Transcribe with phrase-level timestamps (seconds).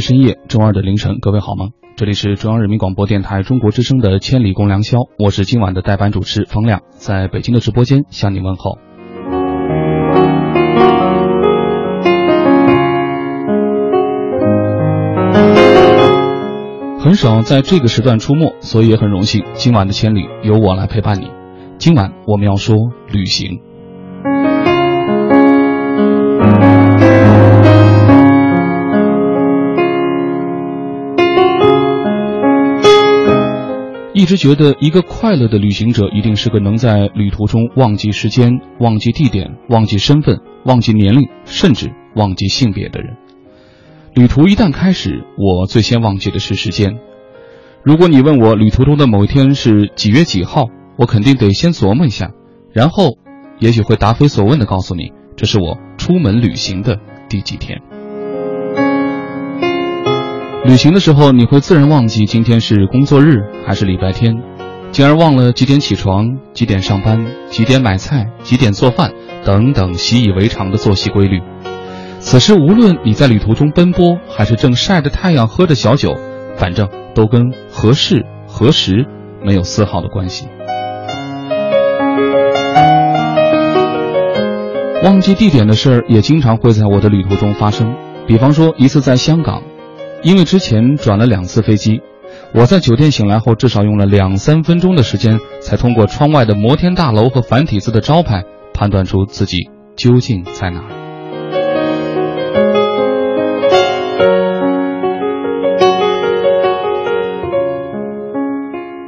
[0.00, 1.68] 深夜，周二的凌晨，各位好吗？
[1.96, 8.78] 这里是中央人民广播电台中国之声的《千里共良宵》，我是今晚的代班主持方亮，在北京的直播间向你问候。
[16.98, 21.30] 很少在这个时段出没，所以也很荣幸，今晚的千里由我来陪伴你。
[21.78, 22.76] 今晚我们要说
[23.10, 23.69] 旅行。
[34.20, 43.16] 一直觉得，一个快乐的旅行者一定是个能在旅途中忘记时间、忘记地点、忘记身份、忘记年龄，甚至忘记性别的人。
[44.12, 46.98] 旅途一旦开始，我最先忘记的是时间。
[47.82, 50.66] 如果你问我旅途中的某一天是几月几号，
[50.98, 52.30] 我肯定得先琢磨一下，
[52.74, 53.16] 然后
[53.58, 57.80] 也许会答非所问的告诉你，这是我出门旅行的第几天。
[60.70, 64.40] 旅行的时候，你会自然忘记今天是工作日还是礼拜天，
[64.92, 69.10] 进而忘了几点起床、几点上班、几点买菜、几点做饭
[69.44, 71.40] 等等习以为常的作息规律。
[72.20, 76.16] 此时，无论你在旅途中奔波，还是正晒着太阳喝着小酒，
[76.56, 79.06] 反正都跟何事何时
[79.44, 80.46] 没有丝毫的关系。
[85.02, 87.96] 忘记地点的事儿也经常会在我的旅途中发生，
[88.28, 89.64] 比方说一次在香港。
[90.22, 92.02] 因为之前转了两次飞机，
[92.54, 98.44] 我在酒店醒来后至少用了两三分钟的时间，才通过窗外的摩天大楼和繁体字的招牌
[98.74, 100.88] 判断出自己究竟在哪儿。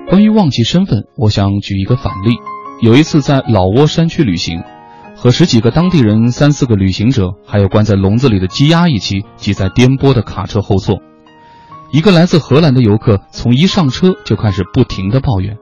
[0.08, 2.36] 关于忘记身份，我想举一个反例：
[2.80, 4.62] 有一次在老挝山区旅行。
[5.22, 11.00] 和十几个当地人、三四个旅行者，还有关在笼子里的鸡鸭一起挤在颠簸的卡车后座。
[11.92, 15.58] 一个来自荷兰的游客从一上车就开始不停地抱怨：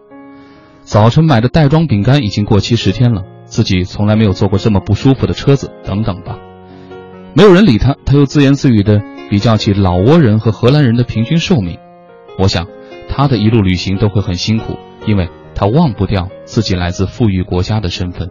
[0.81, 6.39] 早晨买的袋装饼干已经过期十天了，自己从来没有坐过这么不舒服的车子，等等吧。
[7.35, 11.77] 没有人理他，他又自言自语地比较起老挝人和荷兰人的平均寿命。
[12.39, 12.67] 我想，
[13.11, 18.31] 他的一路旅行都会很辛苦，因为他忘不掉自己来自富裕国家的身份。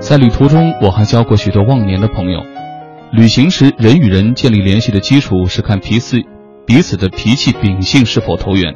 [0.00, 2.40] 在旅途中，我还交过许多忘年的朋友。
[3.10, 6.18] 旅行时，人与人建立联系的基础是看彼此
[6.66, 8.74] 彼此的脾气秉性是否投缘；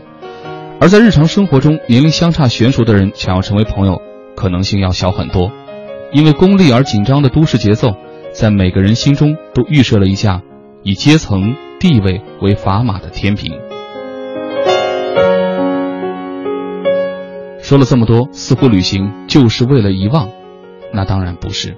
[0.81, 4.01] 而在日常生活中，年龄相差悬殊的人想要成为朋友，
[4.35, 5.51] 可能性要小很多。
[6.13, 7.95] 因为功利而紧张的都市节奏，
[8.33, 10.41] 在每个人心中都预设了一架
[10.83, 13.53] 以阶层地位为砝码的天平。
[17.69, 20.31] 说了这么多，似乎旅行就是为了遗忘。
[20.95, 21.77] 那当然不是。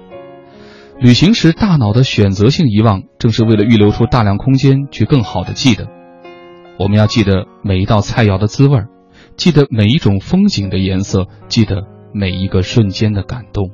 [1.01, 5.89] 旅行时大脑的选择性遗忘，正是为了预留出大量空间去更好的记得。
[6.79, 8.84] 我们要记得每一道菜肴的滋味，
[9.34, 11.83] 记得每一种风景的颜色，记得
[12.15, 13.73] 每一个瞬间的感动。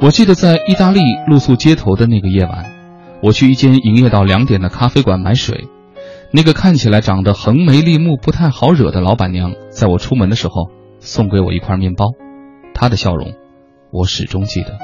[0.00, 2.72] 我记得在意大利露宿街头的那个夜晚，
[3.22, 5.68] 我去一间营业到两点的咖啡馆买水，
[6.32, 12.06] 那个看起来长得横眉立目、不太好惹的老板娘，在我出门的时候送给我一块面包。
[12.72, 13.32] 她的笑容，
[13.90, 14.78] 我始终记得。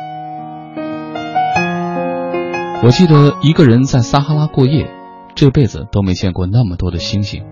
[2.82, 4.90] 我记得一个人在撒哈拉过夜，
[5.37, 7.44] 这辈子都没见过那么多的星星。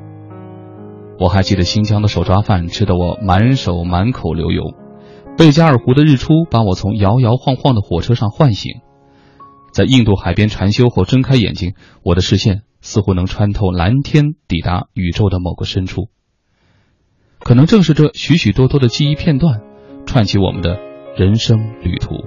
[1.20, 4.74] 我还记得新疆的手抓饭吃得我满手满口流油，
[5.38, 8.72] 贝加尔湖的日出把我从摇摇晃晃的火车上唤醒，
[9.72, 16.10] 在印度海边禅修后睁开眼睛，我的视线似乎能穿透蓝天抵达宇宙的某个深处。
[17.40, 19.62] 可能正是这许许多多的记忆片段
[20.06, 20.78] 串起我们的
[21.16, 22.24] 人生旅途。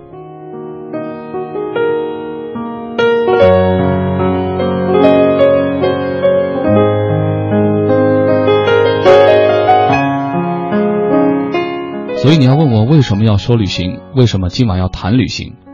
[12.15, 15.66] 所以你要问我为什么要说旅行为什么今晚要谈旅行？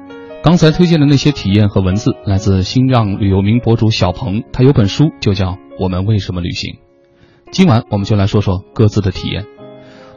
[0.43, 6.73] 刚才推荐的那些体验和文字来自新浪旅游名博主小鹏，他有本书就叫《我们为什么旅行》。
[7.49, 9.45] 今晚我们就来说说各自的体验。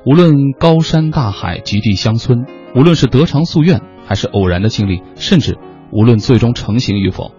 [0.05, 2.45] 无论高山大海、极地乡村，
[2.75, 5.57] 无论是得偿夙愿还是偶然的经历，甚至
[5.93, 7.31] 无论最终成型与否，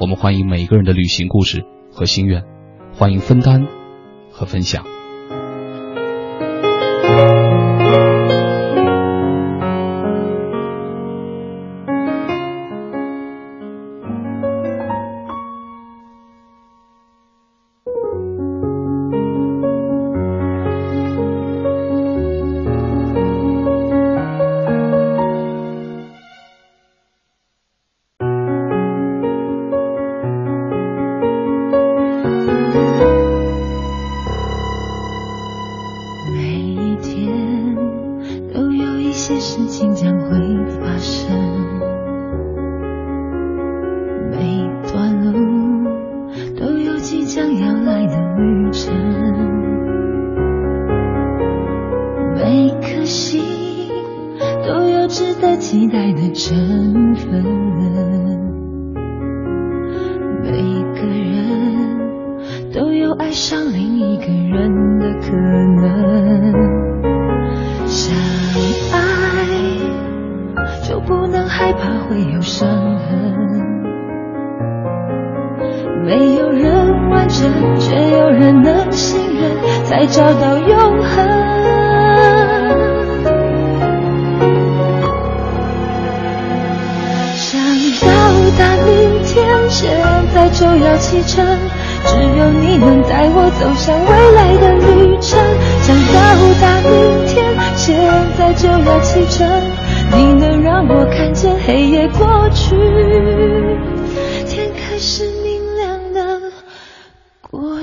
[0.00, 2.42] 我们欢迎每一个人的旅行故事和心愿，
[2.92, 3.68] 欢迎分担
[4.32, 4.84] 和分享。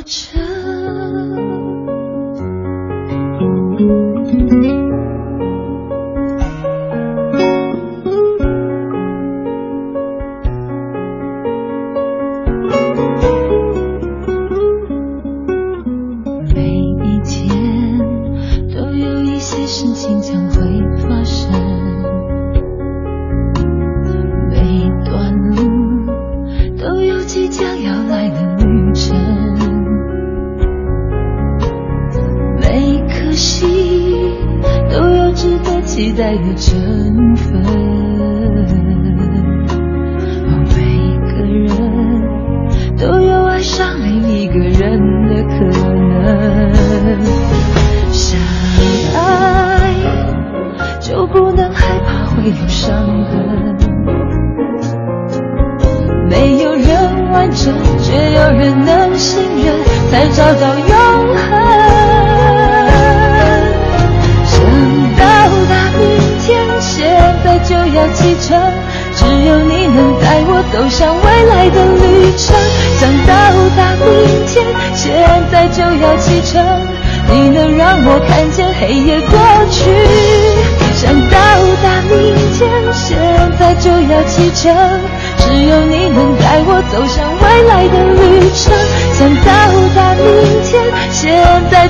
[0.05, 0.48] 我。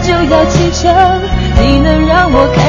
[0.09, 0.91] 就要启程
[1.61, 2.68] 你能让我开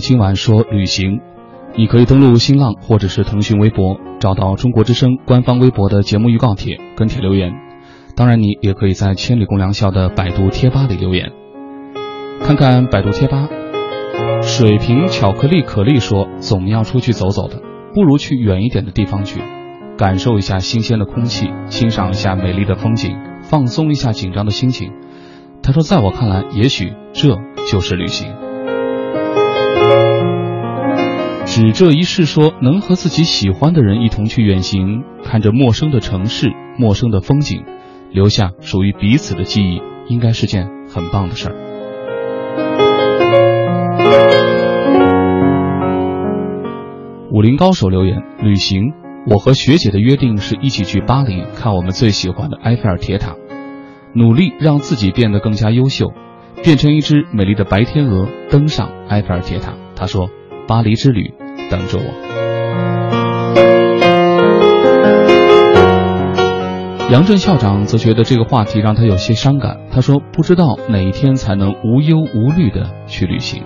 [0.00, 1.20] 今晚说旅行。
[1.76, 7.52] 你可以登录新浪或者是腾讯微博，找到中国之声官方微博的节目预告帖，跟帖留言。
[8.16, 11.30] 当然，你也可以在千里共良宵的百度贴吧里留言。
[12.42, 13.48] 看看百度贴吧，
[14.42, 17.62] 水瓶巧克力可丽说：“总要出去走走的，
[17.94, 19.40] 不如去远一点的地方去，
[19.96, 24.90] 感受一下新鲜的空气，欣赏一下美丽的风景，放松一下紧张的心情。”
[25.62, 27.36] 他说：“在我看来，也许这
[27.70, 28.34] 就是旅行。”
[31.50, 37.64] 只这一世说，能和自己喜欢的人一同去远行，看着陌生的城市、陌生的风景，
[38.12, 41.56] 留下属于彼此的记忆，应该是件很棒的事儿。
[47.32, 48.92] 武林高手留言：旅行，
[49.26, 53.34] 我和学姐的约定是一起去巴黎看我们最喜欢的埃菲尔铁塔，
[54.14, 56.12] 努力让自己变得更加优秀，
[56.62, 59.74] 变成一只美丽的白天鹅，登上埃菲尔铁塔。
[59.96, 60.30] 他说。
[60.68, 61.34] 巴黎之旅
[61.70, 62.04] 等着我。
[67.10, 69.78] 杨震校长则觉得这个话题让他有些伤感。
[69.90, 73.64] 他说：“不知道哪一天才能无忧无虑的去旅行。”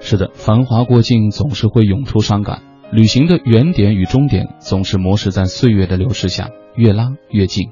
[0.00, 2.60] 是的，繁华过境，总是会涌出伤感。
[2.92, 7.70] 旅行的原点与终点总是模式在岁月的流逝下越拉越近。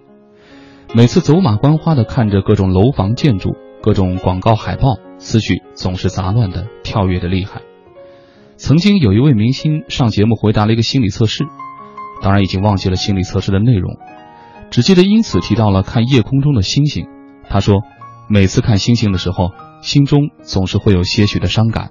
[0.94, 3.50] 每次走马观花的看着各种楼房建筑、
[3.82, 7.60] 各种广告海报，思绪总是杂乱的、跳跃的厉害。
[8.56, 11.44] 曾经有一位明星上节目回答了一个心理测试，
[12.22, 13.98] 当然已经忘记了心理测试的内容，
[14.70, 17.06] 只记得因此提到了看夜空中的星星。
[17.50, 17.82] 他说，
[18.26, 19.50] 每次看星星的时候，
[19.82, 21.90] 心中总是会有些许的伤感，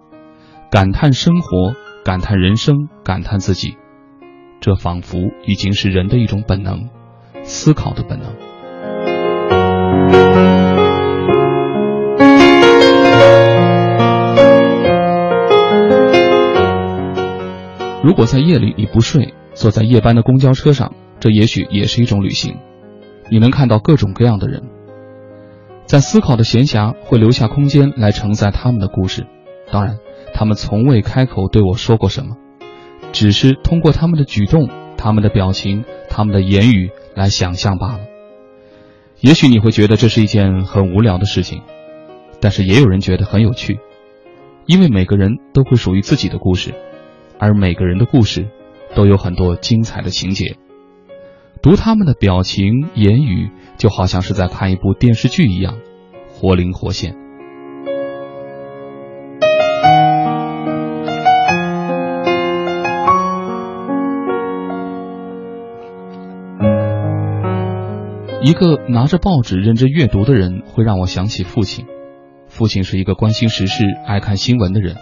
[0.72, 1.76] 感叹生活。
[2.06, 3.78] 感叹人生，感叹自己，
[4.62, 6.90] 这仿佛已经是人的一种本能，
[7.44, 8.34] 思考的本能。
[18.02, 22.58] 如果在夜里你不睡，坐在夜班的公交车上，这也许也是一种旅行。
[23.30, 24.64] 你能看到各种各样的人，
[25.86, 29.28] 在思考的闲暇会留下空间来承载他们的故事。
[29.70, 29.98] 当然。
[30.40, 32.38] 他们从未开口对我说过什么，
[33.12, 38.00] 只是通过他们的举动、他们的表情、他们的言语来想象罢了。
[39.20, 41.64] 也许你会觉得这是一件很无聊的事情，
[42.40, 43.80] 但是也有人觉得很有趣，
[44.66, 46.74] 因为每个人都会属于自己的故事，
[47.38, 48.48] 而每个人的故事
[48.96, 50.56] 都有很多精彩的情节。
[51.62, 55.80] 读他们的表情、言语，就好像是在看一部电视剧一样，
[56.30, 57.29] 活灵活现。
[68.42, 71.86] 一个拿着报纸认真阅读的人，会让我想起父亲。
[72.48, 74.96] 父亲是一个关心时事、爱看新闻的人。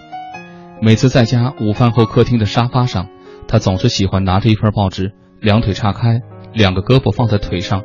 [0.82, 3.10] 每次在家午饭后，客厅的沙发上，
[3.48, 7.84] 他总是喜欢拿着一份报纸，两腿岔开，两个胳膊放在腿上，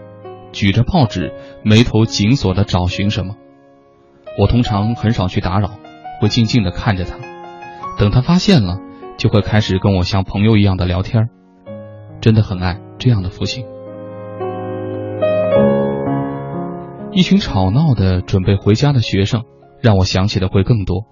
[0.52, 3.36] 举着报纸，眉头紧锁的找寻什么。
[4.38, 5.72] 我通常很少去打扰，
[6.22, 7.18] 会静静的看着他。
[7.98, 8.78] 等他发现了，
[9.18, 11.28] 就会开始跟我像朋友一样的聊天。
[12.22, 13.66] 真的很爱这样的父亲。
[17.14, 19.44] 一群吵闹的准备回家的学生，
[19.82, 21.04] 让我想起的会更多，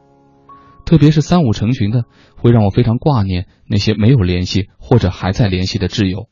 [0.87, 2.05] 特别是三五成群的，
[2.37, 6.31] 会让我非常挂念那些没有联系或者还在联系的挚友。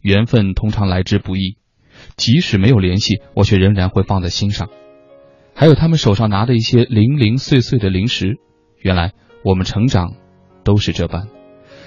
[0.00, 1.58] 缘分通常来之不易，
[2.16, 4.68] 即使没有联系，我却仍然会放在心上。
[5.54, 8.36] 还有他们手上拿的一些零零碎碎的零食，
[8.80, 9.12] 原来
[9.44, 10.14] 我们成长
[10.64, 11.28] 都是这般，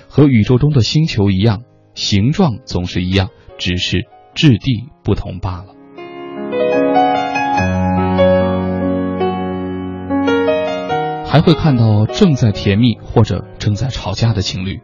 [0.07, 1.63] 和宇宙中的星球一样，
[1.93, 5.75] 形状总是一样，只是质地不同罢了。
[11.31, 14.81] 还会看到正在甜蜜或者正在吵架的情侣，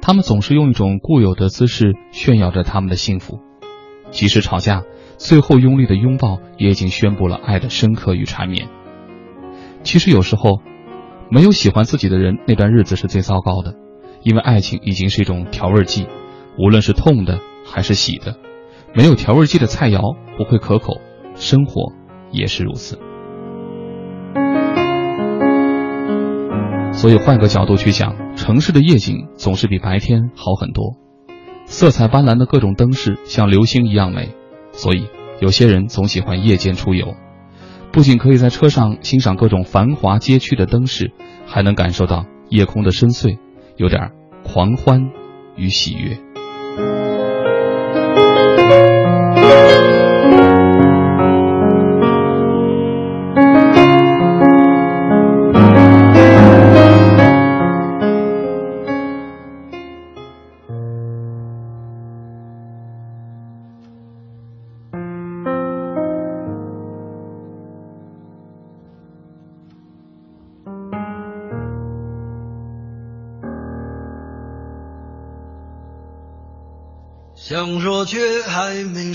[0.00, 3.40] 他们总是用一种固有的姿势炫耀着他们的幸福，
[4.10, 4.84] 即使吵架，
[5.18, 8.68] 最后用力的拥抱也已经宣布了爱的深刻与缠绵。
[9.82, 10.62] 其实有时候，
[11.30, 13.74] 没有喜欢自己的人，那段日子是最糟糕的，
[14.22, 16.06] 因为爱情已经是一种调味剂，
[16.58, 18.36] 无论是痛的还是喜的，
[18.94, 21.02] 没有调味剂的菜肴不会可口，
[21.34, 21.92] 生活
[22.32, 22.98] 也是如此。
[27.00, 30.98] 所以换个角度去想，城市的夜景总是比白天好很多，
[31.64, 34.34] 色彩斑斓的各种灯饰像流星一样美。
[34.72, 35.06] 所以
[35.40, 37.14] 有些人总喜欢夜间出游，
[37.90, 41.10] 不仅可以在车上欣赏各种繁华街区的灯饰，
[41.46, 43.38] 还能感受到夜空的深邃，
[43.78, 44.10] 有点
[44.44, 45.00] 狂欢
[45.56, 46.18] 与喜悦。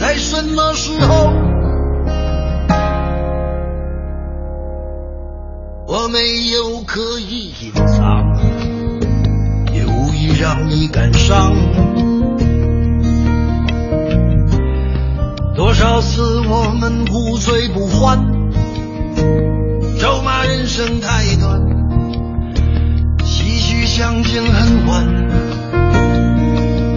[0.00, 1.32] 在什么时候？
[5.88, 6.18] 我没
[6.50, 8.24] 有刻意隐藏，
[9.72, 11.54] 也无意让你感伤。
[15.54, 18.18] 多少次我们不醉不欢，
[19.98, 21.60] 咒骂人生太短。
[23.24, 25.06] 唏嘘相见恨晚，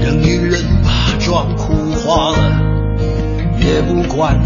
[0.01, 2.68] 任女人把妆哭花了
[3.59, 4.37] 也不管。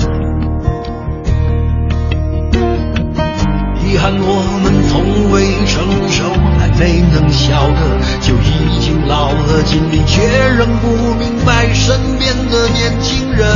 [3.86, 6.24] 遗憾我们从未成熟，
[6.58, 7.80] 还没能晓得，
[8.22, 10.26] 就已经老了，尽力却
[10.58, 13.48] 仍不明白身边的年轻人。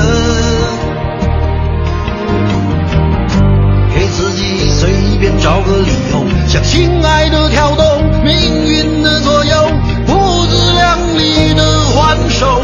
[3.96, 8.04] 给自己随便找个理由，向心爱的跳动。
[8.24, 9.72] 命运的左右，
[10.06, 11.64] 不自量力的
[11.96, 12.62] 还手，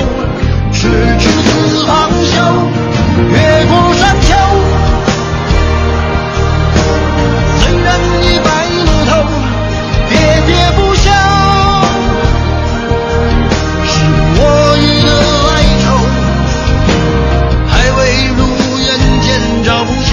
[0.71, 2.38] 是执子方休，
[3.15, 4.28] 越过山丘，
[7.60, 7.88] 虽然
[8.21, 8.47] 已白
[8.86, 9.12] 了头，
[10.10, 10.12] 喋
[10.47, 11.06] 喋不休，
[13.86, 13.93] 是
[14.36, 14.41] 我
[14.78, 15.10] 与的
[15.52, 15.86] 哀愁，
[17.67, 17.99] 还未
[18.36, 18.39] 如
[18.80, 18.88] 愿
[19.21, 19.26] 见
[19.63, 20.12] 着不朽，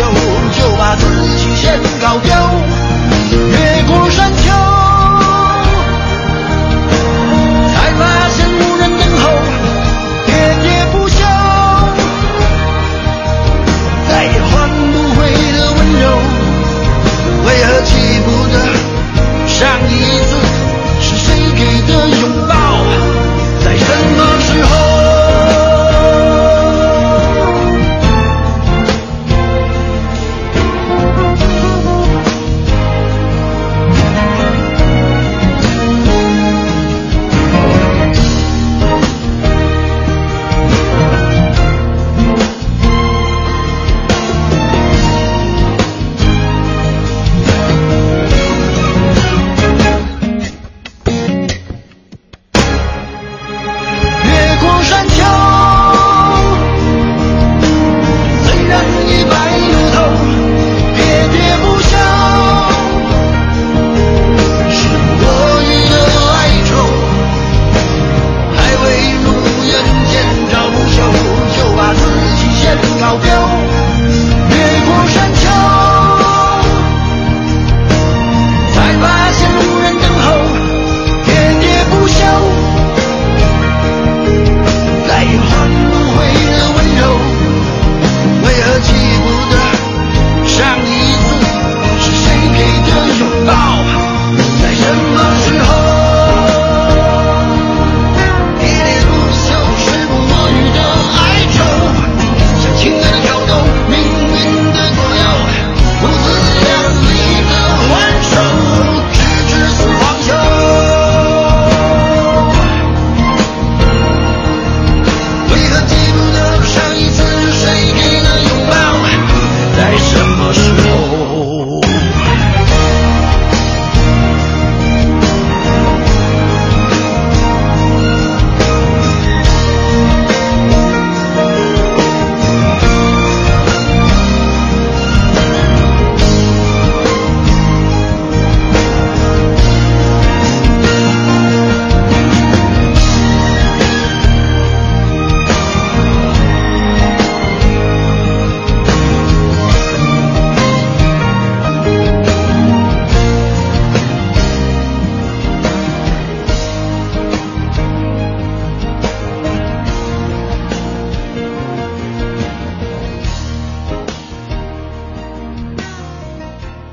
[0.58, 1.02] 就把自
[1.38, 2.30] 己先搞掉。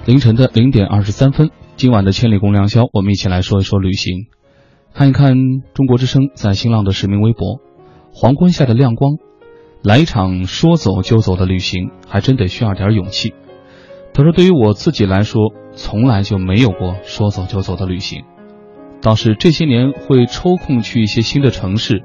[0.08, 4.28] 凌晨的零点二十三分，今晚的千里共良宵，我们一起来说一说旅行，
[4.94, 5.36] 看一看
[5.74, 7.60] 中国之声在新浪的实名微博。
[8.14, 9.18] 黄昏下的亮光，
[9.84, 13.34] 来一场说走就走的旅行，还真得需要点勇气。
[14.14, 18.24] 他说：“对于我自己来说，从来就没有过说走就走的旅行，
[19.02, 22.02] 倒是这些年会抽空去一些新的城市，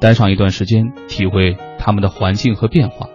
[0.00, 3.06] 待上一段时间，体会他们的环境和变化。”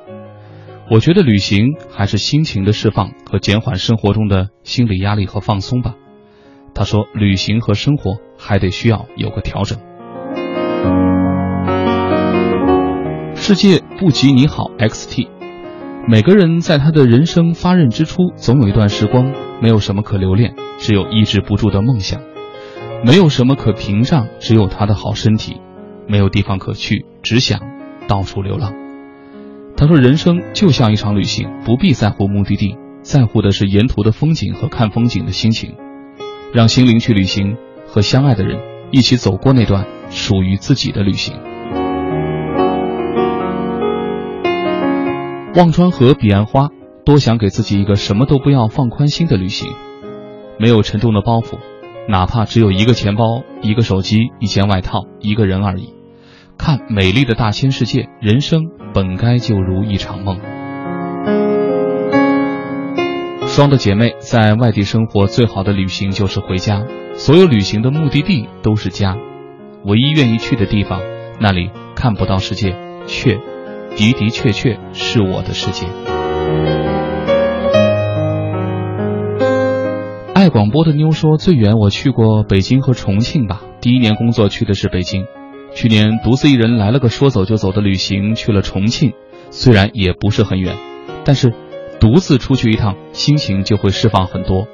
[0.91, 5.93] 我觉得旅行还是心情的释放和减缓生活中的心理压力和放松吧。
[6.73, 9.77] 他说，旅行和生活还得需要有个调整。
[13.35, 15.27] 世界不及你好，XT。
[16.07, 22.19] 每个人在他的人生发轫之初，总有一段时光没有什么可留恋，只有抑制不住的梦想；
[23.05, 25.61] 没有什么可屏障，只有他的好身体；
[26.07, 27.59] 没有地方可去，只想
[28.07, 28.73] 到处流浪。
[29.79, 35.73] 他说：“人生就像一场旅行，不必在乎目的地，在乎的是沿途的风景和看风景的心情。
[36.53, 37.55] 让心灵去旅行，
[37.87, 38.59] 和相爱的人
[38.91, 41.33] 一起走过那段属于自己的旅行。”
[45.55, 46.67] 忘川河彼岸花，
[47.05, 49.71] 多想给自己一个什么都不要、放宽心的旅行，
[50.59, 51.57] 没有沉重的包袱，
[52.09, 55.93] 哪怕只有一个钱包、一个手机、一件外套、一个人而已。
[56.59, 60.37] 看美丽的大千世界，人生本该就如一场梦。
[63.47, 66.83] 双的姐妹在外地生活，最好的旅行就是回家。
[67.13, 69.15] 所有旅行的目的地都是家，
[69.85, 71.01] 唯一愿意去的地方，
[71.39, 72.75] 那里看不到世界，
[73.07, 73.35] 却
[73.95, 75.87] 的的确确是我的世界。
[80.35, 83.61] 爱广播的妞说，最远我去过北京和重庆吧。
[83.79, 85.23] 第一年工作去的是北京。
[85.73, 89.13] 去年独自一人来了个说走就走的旅行，去了重庆，
[89.49, 90.75] 虽然也不是很远，
[91.23, 91.53] 但是
[91.99, 94.67] 独自出去一趟，心情就会释放很多。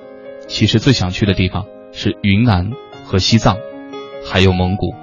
[0.47, 2.71] 其实最想去的地方是云南
[3.03, 3.57] 和西藏，
[4.25, 4.93] 还有蒙古。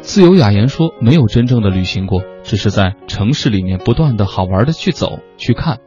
[0.00, 5.78] 自由雅言说，没有真正的旅行过，只是在城市里面不断的好玩的去走去看，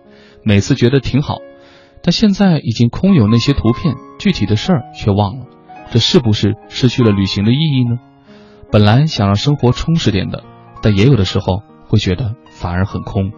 [0.44, 1.40] 每次觉得挺好。
[2.06, 5.48] 但现在已经空有那些图片，具体的事儿却忘了，
[5.90, 7.98] 这是不是失去了旅行的意义呢？
[8.72, 10.44] 本来想让生活充实点的，
[10.84, 13.32] 但也有的时候会觉得反而很空。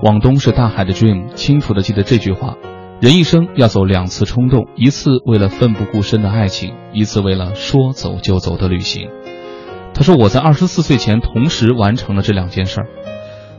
[0.00, 2.54] 往东是大海的 dream，清楚的记得这句话：
[3.00, 9.10] 人一生要走两次冲动，一次为了奋不顾身的爱情，一次为了说走就走的旅行。
[9.98, 12.86] 他说：“我在二十四岁前同时完成了这两件事儿，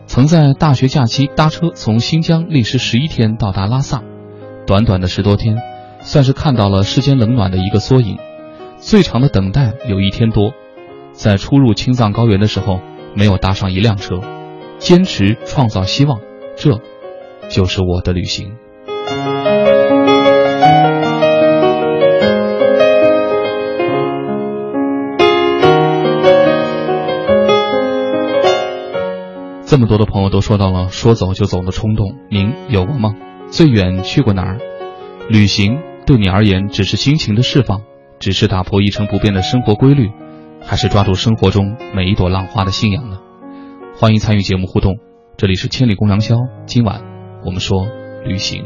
[0.05, 4.03] 曾在大学假期搭车从新疆历时十一天到达拉萨，
[4.65, 5.57] 短短的十多天，
[5.99, 8.17] 算是看到了世间冷暖的一个缩影。
[8.77, 10.53] 最长的等待有一天多，
[11.11, 12.79] 在出入青藏高原的时候
[13.13, 14.21] 没有搭上一辆车，
[14.77, 16.21] 坚持创造希望，
[16.55, 16.79] 这，
[17.49, 18.53] 就是我的旅行。”
[29.69, 33.13] 这么多的朋友都说到了说走就走的冲动，您有过吗？
[33.51, 34.57] 最远去过哪儿？
[35.29, 35.77] 旅行
[36.07, 37.83] 对你而言只是心情的释放，
[38.17, 40.09] 只是打破一成不变的生活规律，
[40.59, 43.19] 还是抓住生活中每一朵浪花的信仰呢？
[43.95, 44.95] 欢迎参与节目互动，
[45.37, 47.03] 这里是千里共良宵，今晚
[47.45, 47.85] 我们说
[48.25, 48.65] 旅行。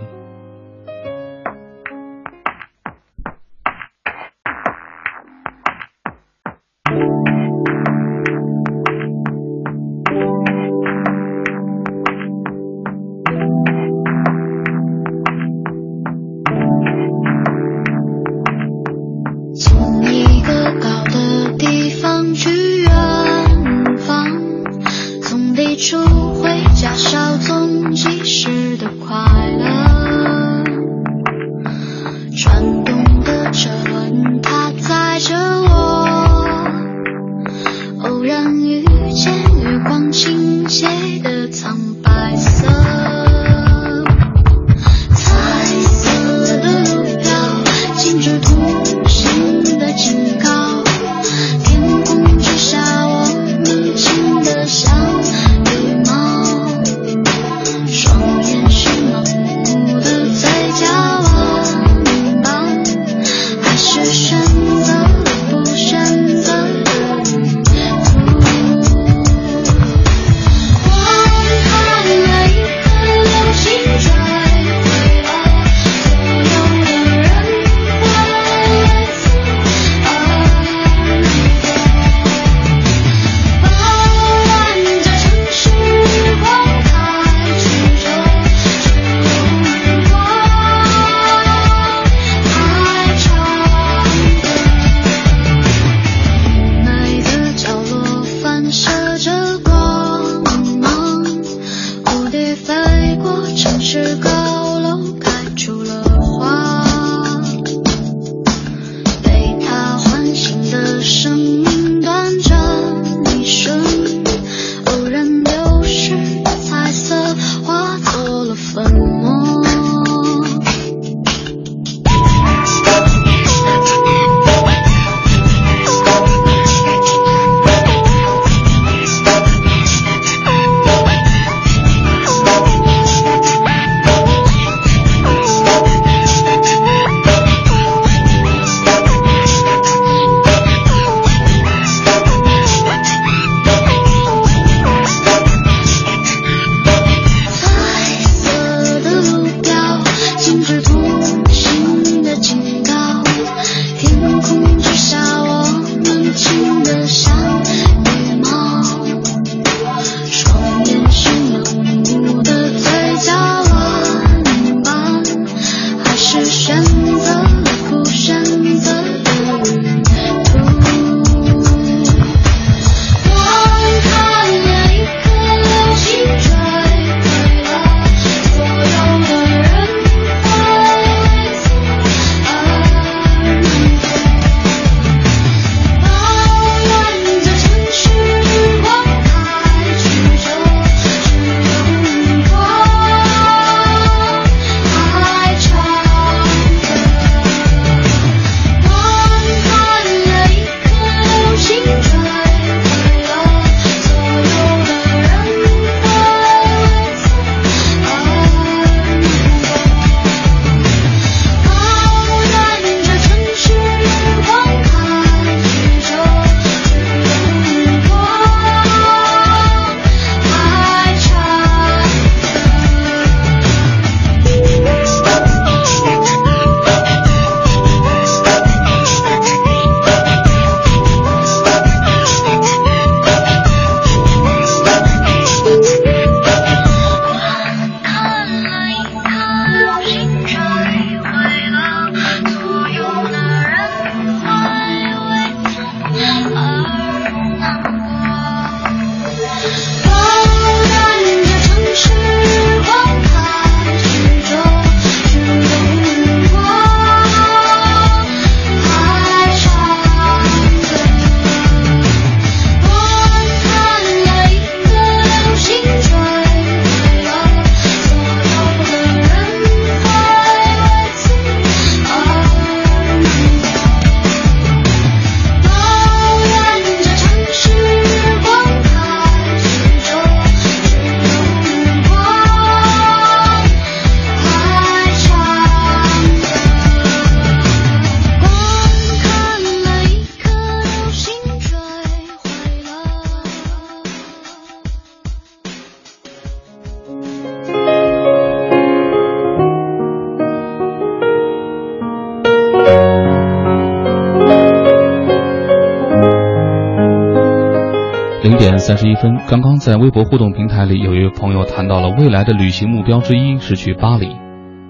[308.85, 314.35] 三十一分，刚刚在微博互动平台里，有一位朋友谈到了未来的旅行目标之一是去巴黎。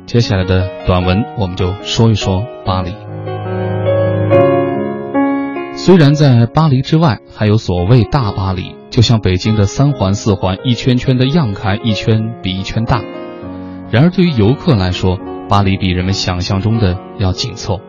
[0.08, 2.92] 接下来的短文，我们就说一说巴黎。
[5.76, 13.00] 虽然在巴黎之外还有所谓大巴黎，就像北京的三环四环，一圈圈的样开，一圈比一圈大。
[13.92, 17.80] 然而对于游客来说，巴黎比人们想象中的要紧凑。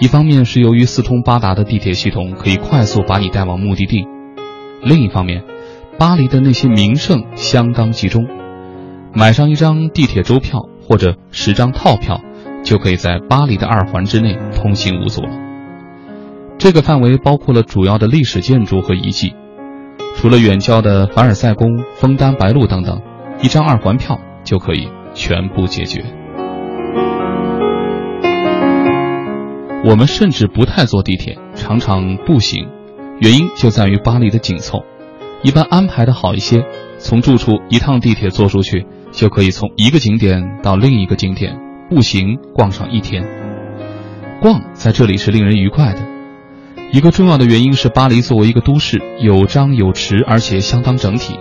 [0.00, 4.08] 一方面是由于四通八达的地铁系统可以快速把你带往目的地，
[4.84, 5.42] 另一方面，
[5.98, 8.26] 巴黎的那些名胜相当集中，
[9.14, 12.20] 买上一张地铁周票或者十张套票，
[12.62, 15.30] 就可以在巴黎的二环之内通行无阻了。
[16.58, 19.34] 这个范围包括了主要的历史建筑和遗迹，
[20.16, 23.00] 除了远郊的凡尔赛宫、枫丹白露等等，
[23.42, 26.04] 一张二环票就可以全部解决。
[29.86, 32.68] 我们甚至不太坐地铁，常常步行，
[33.20, 34.84] 原因就在于巴黎的紧凑。
[35.42, 36.64] 一般安排的好一些，
[36.98, 41.58] 从住处一趟地铁坐出去，就可以从一个景点到另一个景点，
[41.90, 43.26] 步行逛上一天。
[44.40, 46.00] 逛在这里是令人愉快的。
[46.92, 51.38] 一个重要的原因是，巴黎作为一个都市，有张有弛，而且相当整体。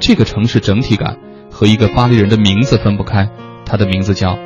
[0.00, 1.18] 这个城市整体感
[1.50, 3.28] 和一个巴黎人的名字分不开，
[3.66, 4.38] 他的名字叫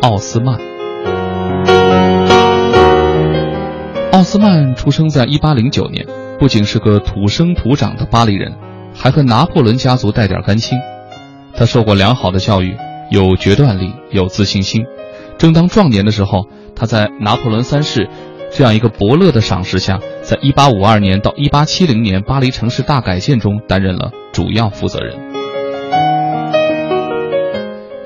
[0.00, 0.71] 奥斯曼。
[4.22, 6.06] 奥斯曼出生在1809年，
[6.38, 8.56] 不仅是个土生土长的巴黎人，
[8.94, 10.78] 还和拿破仑家族带点干亲。
[11.56, 12.76] 他受过良好的教育，
[13.10, 14.84] 有决断力，有自信心。
[15.38, 18.08] 正当壮年的时候，他在拿破仑三世
[18.52, 25.18] 这样一个伯乐的赏识下，在1852年到1870年巴黎城市大改建中担任了主要负责人。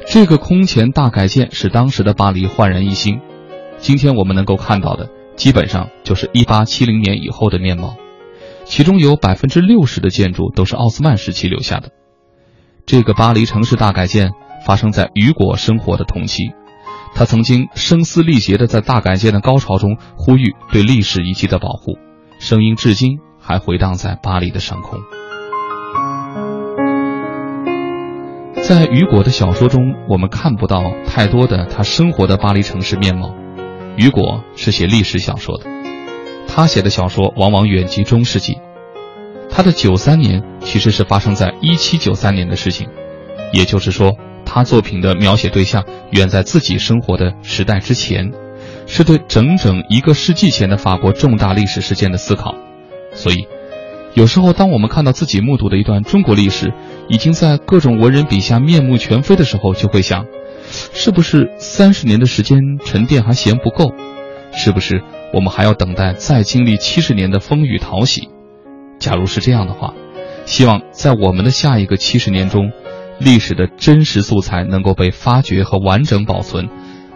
[0.06, 3.20] 这个空前大改建使当时的巴黎焕然一新。
[3.76, 5.10] 今天我们能够看到的。
[5.36, 7.96] 基本上就是一八七零年以后的面貌，
[8.64, 11.90] 其中有百分之六十的建筑都是奥斯曼时期留下的。
[12.86, 14.32] 这个巴黎城市大改建
[14.64, 16.52] 发生在雨果生活的同期，
[17.14, 21.98] 他曾经声嘶力竭地在大改建的高潮中呼吁对历史遗迹的保护，
[22.38, 24.98] 声音至今还回荡在巴黎的上空。
[28.62, 33.34] 在雨果的小说中，我们看不到太多的他生活的巴黎城市面貌。
[33.96, 35.64] 雨果是写历史小说的，
[36.46, 38.58] 他写的小说往往远及中世纪。
[39.48, 42.88] 他的九三年其实是发生在一七九三年的事情，
[43.54, 44.12] 也就是说，
[44.44, 48.30] 他作品的描写对象远在自己生活的时代之前，
[48.86, 52.54] 是对整整一个世纪前的法国重大历史事件的思考。
[53.14, 53.48] 所以，
[54.12, 56.70] 有时候当我们看到自己目睹的一段中国历史
[57.08, 60.26] 已经在各种文人笔下面目全非的时候，就会想。
[60.92, 63.92] 是不是三十年的时间沉淀还嫌不够？
[64.52, 65.02] 是不是
[65.34, 68.30] 我们还要等待再经历七十年的风雨淘洗？
[68.98, 69.92] 假如是这样的话，
[70.46, 72.70] 希望在我们的下一个七十年中，
[73.18, 76.70] 历史的真实素材能够被发掘和完整保存，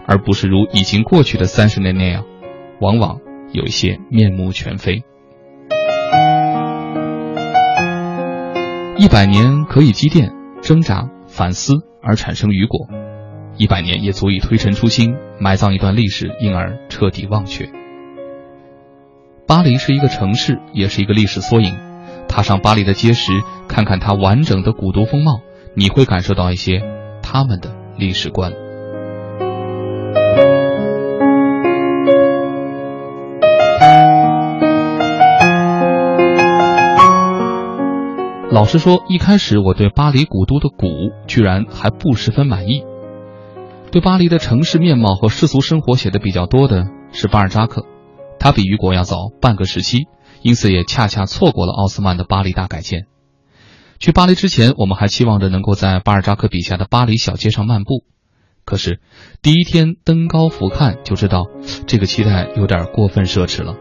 [0.06, 2.24] 而不是如已经过去的三十年那样，
[2.80, 3.18] 往往
[3.52, 5.02] 有一些面目全非。
[8.98, 10.30] 一百年可以积淀、
[10.60, 11.72] 挣扎、反思
[12.02, 12.86] 而产生雨果。
[13.60, 17.68] 一百年也足以推陈出新，埋葬一段历史，因而彻底忘却。
[19.46, 21.76] 巴黎是一个城市，也是一个历史缩影。
[22.26, 23.32] 踏上巴黎的街石，
[23.68, 25.42] 看看它完整的古都风貌，
[25.74, 26.80] 你会感受到一些
[27.22, 28.50] 他们的历史观。
[38.50, 42.84] 老实说，一开始我对巴黎古都的“古”居然还不十分满意。
[43.90, 47.84] 对巴黎的城市面貌和世俗生活写的比较多的是巴尔扎克，
[48.38, 50.06] 他比雨果要早半个时期，
[50.42, 53.06] 因此也恰恰错过了奥斯曼的巴黎大改建。
[53.98, 58.04] 去巴黎之前，我们还期望着能够在巴尔扎克笔下的巴黎小街上漫步，
[58.64, 59.00] 可是
[59.42, 61.48] 第一天登高俯瞰就知道，
[61.88, 63.74] 这个期待有点过分奢侈了。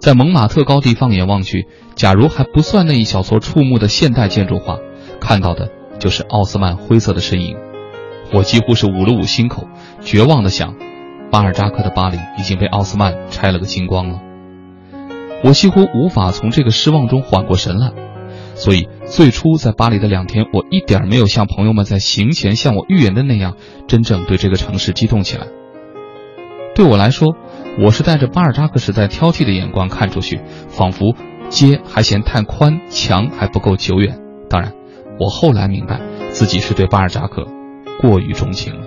[0.00, 1.66] 在蒙马特高地放眼望去，
[1.96, 4.78] 假如还不算那一小撮触目的现代建筑画，
[5.18, 7.56] 看到的就是奥斯曼灰色的身影。
[8.34, 9.68] 我几乎是捂了捂心口，
[10.00, 10.74] 绝望的想，
[11.30, 14.20] 巴尔扎克的巴黎已经被奥斯曼拆了个精光了。
[15.44, 17.92] 我几乎无法从这个失望中缓过神来，
[18.56, 23.54] 所以最初在巴黎的两天，我一点没有像朋友们在行前向我预言的那样，
[23.86, 25.46] 真正对这个城市激动起来。
[26.74, 27.36] 对我来说，
[27.78, 31.14] 我是带着巴尔扎克时代挑剔的眼光看出去，仿佛
[31.50, 34.18] 街还嫌太宽，墙还不够久远。
[34.50, 34.72] 当然，
[35.20, 37.46] 我后来明白，自己是对巴尔扎克。
[38.00, 38.80] 过于钟情了，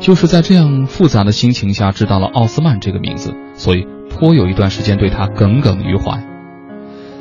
[0.00, 6.22] 就是在这样复杂的心情下，知道了奥斯曼这个名字，所以颇有一段时间对他耿耿于怀。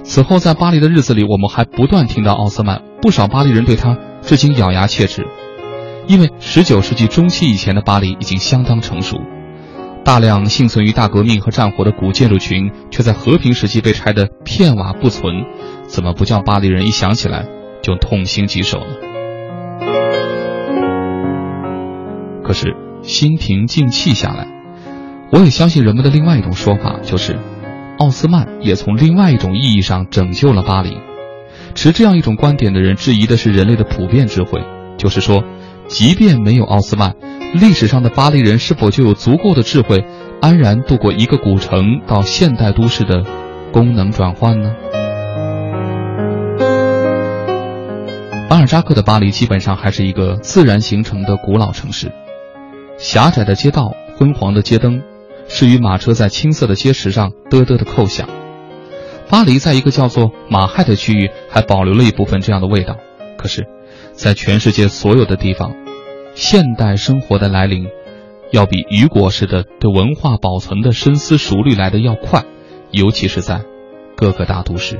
[0.04, 5.26] 此后，在巴黎的日子里，我们还不断听到奥斯曼，不少巴黎人对他至今咬牙切齿，
[6.08, 9.18] 因为19世纪中期以前的巴黎已经相当成熟，
[10.04, 15.34] 大量幸存于大革命和战火的古建筑群却在和平时期被拆得片瓦不存，
[15.88, 17.48] 怎么不叫巴黎人一想起来
[17.86, 18.96] 就痛心疾首呢？
[22.44, 24.48] 可是心平静气下来，
[25.32, 27.38] 我也相信人们的另外一种说法，就是
[28.00, 30.98] 奥斯曼也从另外一种意义上拯救了巴黎。
[31.76, 34.64] 持这样一种观点的人质疑的是人类的普遍智慧，
[34.98, 35.44] 就是说，
[35.88, 37.14] 即便没有奥斯曼，
[37.54, 40.04] 历史上的巴黎人是否就有足够的智慧，
[40.42, 43.24] 安然度过一个古城到现代都市的
[43.72, 44.74] 功能转换呢？
[48.48, 52.12] 巴尔扎克的巴黎基本上还是一个自然形成的古老城市。
[52.98, 55.02] 狭窄的街道，昏黄的街灯，
[55.48, 58.30] 是与马车在青色的街石上嘚嘚的扣响。
[59.30, 62.98] 巴黎在一个叫做马亥的区域还保留了一部分这样的味道。
[63.36, 63.66] 可是，
[64.14, 65.74] 在全世界所有的地方，
[66.36, 67.88] 现代生活的来临，
[68.52, 72.44] 要比雨果式的对文化保存的深思熟虑来的要快，
[72.92, 73.62] 尤其是在
[74.16, 75.00] 各个大都市。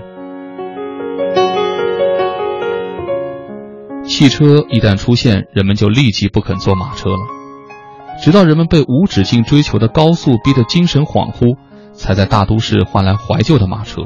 [4.08, 7.20] 汽车一旦出现，人们就立即不肯坐马车了。
[8.22, 11.58] 直到人们被无止境追求的高速逼得精神恍惚，
[11.94, 14.04] 才在大都市换来怀旧的马车，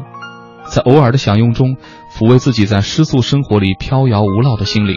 [0.67, 1.75] 在偶尔的享用中
[2.11, 4.95] 抚慰自己在失速生活里飘摇无落的心灵。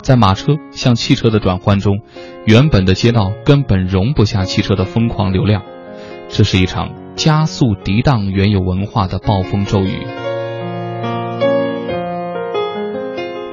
[0.00, 1.98] 在马车向汽车的转换中，
[2.46, 5.62] 原本的街道根本容不下汽车的疯狂流量，
[6.28, 10.06] 这是一场加速涤荡原有文化的暴风骤雨。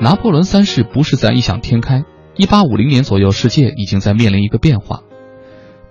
[0.03, 2.03] 拿破仑三世不是在异想天开。
[2.35, 4.99] 一八五零年左右，世界已经在面临一个变化。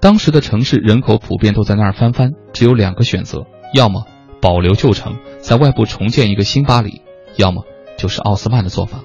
[0.01, 4.05] 当时的城市人口普遍都在那儿翻番，只有两个选择：要么
[4.39, 7.01] 保留旧城，在外部重建一个新巴黎；
[7.39, 7.65] 要么
[7.97, 9.01] 就是奥斯曼的做法。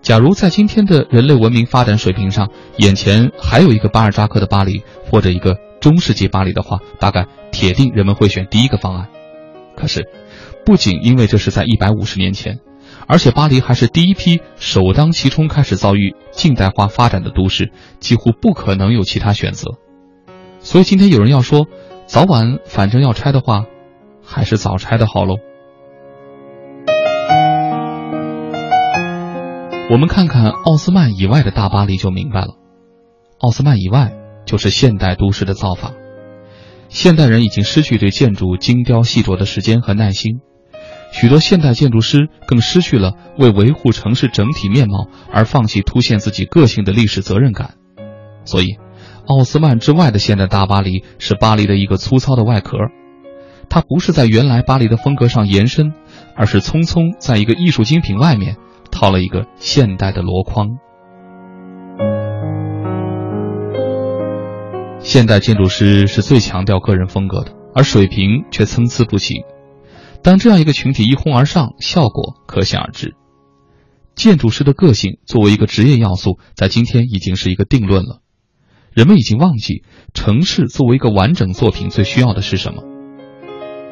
[0.00, 9.08] 假如在今天的人类文明发展水平上，眼前还有一个巴尔扎克的巴黎，或者一个中世纪巴黎的话，大概铁定人们会选第一个方案。
[9.76, 10.08] 可是，
[10.64, 12.60] 不仅因为这是在一百五十年前。
[13.08, 19.76] 而且巴黎还是第一批首当其冲开始遭遇近代化发展的都市，几乎不可能有其他选择。
[20.60, 21.66] 所以今天有人要说，
[22.06, 23.64] 早晚反正要拆的话，
[24.22, 25.36] 还是早拆的好喽。
[29.90, 32.56] 我们看看奥斯曼以外的大巴黎就明白了，
[33.38, 34.12] 奥斯曼以外
[34.44, 35.92] 就是现代都市的造法。
[36.90, 40.40] 现代人已经失去对建筑精雕细琢的时间和耐心。
[41.10, 47.74] 许多现代建筑师更失去了为维护城市整体面貌而放弃凸显自己个性的历史责任感，
[48.44, 48.76] 所以，
[49.26, 52.76] 奥斯曼之外的现代大巴黎是巴黎的一个粗糙的外壳，
[53.68, 55.92] 它不是在原来巴黎的风格上延伸，
[56.36, 58.56] 而是匆匆在一个艺术精品外面
[58.90, 60.78] 套了一个现代的箩筐。
[65.00, 69.34] 现代建筑师是最强调个人风格的，而水平却参差不齐。
[70.22, 73.14] 当这样一个群体一哄而上，效果可想而知。
[74.14, 78.20] 建筑师的个性作为一个职业要素，在今天已经是一个定论了。
[78.92, 82.82] 人们已经忘记，城市作为一个完整作品最需要的是什么。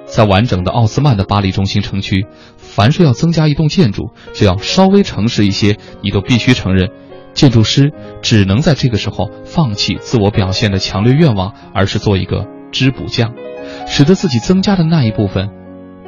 [0.05, 6.91] 在完整的奥斯曼的巴黎中心城区，凡是要增加一栋建筑，只要稍微城市一些，你都必须承认，
[7.35, 13.33] 建筑师只能在这个时候放弃自我表现的强烈愿望，而是做一个织补匠，
[13.87, 15.51] 使得自己增加的那一部分。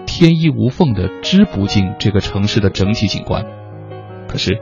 [0.09, 3.45] 天衣无缝的织不进这个城市的整体景观，
[4.27, 4.59] 可是，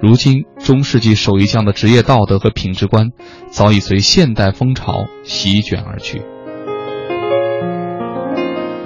[0.00, 3.10] 如今中世纪手艺匠的职业道德和品质观，
[3.48, 6.22] 早已随现代风潮席卷而去。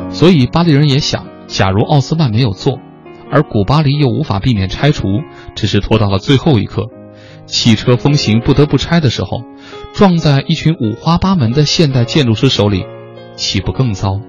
[0.09, 2.79] 所以巴黎人也想，假如奥斯曼没有做，
[3.31, 5.07] 而古巴黎又无法避免拆除，
[5.55, 6.87] 只是拖到了最后一刻，
[7.45, 9.43] 汽车风行不得不拆的时候，
[9.93, 12.87] 撞在一群五花八门的现代建筑师手里，
[13.37, 14.21] 岂不更糟？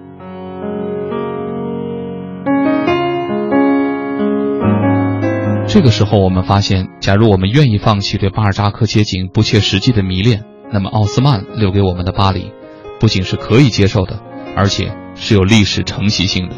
[5.74, 12.52] 这个时候，我们发现，假如我们愿意放弃对巴尔扎克街景不切实际的迷恋，那么奥斯曼留给我们的巴黎，
[13.00, 14.20] 不仅是可以接受的，
[14.54, 16.56] 而且是有历史承袭性的。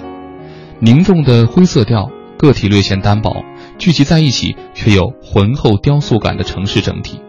[0.80, 2.10] 凝重的灰色调，
[2.40, 3.44] 个体略显单薄，
[3.78, 7.20] 聚集在一起却有浑厚雕塑感的城市整体。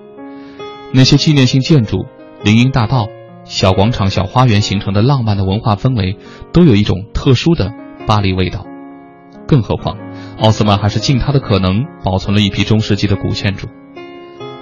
[0.95, 2.07] 那些纪念性建筑、
[2.43, 3.09] 林荫大道、
[3.45, 6.17] 小广场、小花园形成的浪漫的文化氛围，
[6.51, 7.75] 都有一种特殊的
[8.07, 8.65] 巴黎味道。
[9.47, 9.99] 更何况。
[10.39, 13.69] 奥斯曼还是尽他的可能保存了一批中世纪的古建筑。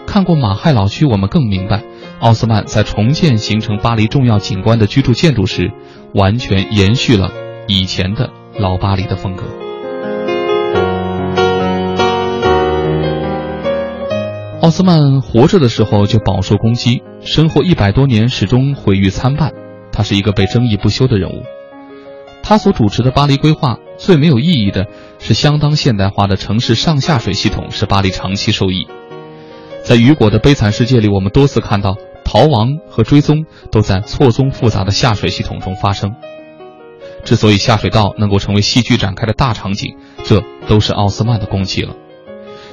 [0.06, 1.82] 看过马亥老区，我们更明白，
[2.20, 5.72] 奥斯曼在重建形成巴黎重要景观的居住建筑时，
[6.14, 7.30] 完全延续了
[7.66, 9.44] 以前的老巴黎的风格。
[14.60, 19.52] 奥斯曼活着的时候就饱受攻击，身后一百多年始终毁誉参半。
[19.90, 21.42] 他是一个被争议不休的人物。
[22.42, 24.88] 他所主持的巴黎规划最没有意义的
[25.20, 28.88] 是，相当现代化的城市上下水系统使巴黎长期受益。
[29.84, 31.94] 在雨果的悲惨世界里，我们多次看到
[32.24, 36.16] 逃亡和追踪都在错综复杂的下水系统中发生。
[37.22, 41.94] 之所以下水道能够成为戏剧展开的大场景，这都是奥斯曼的功绩了。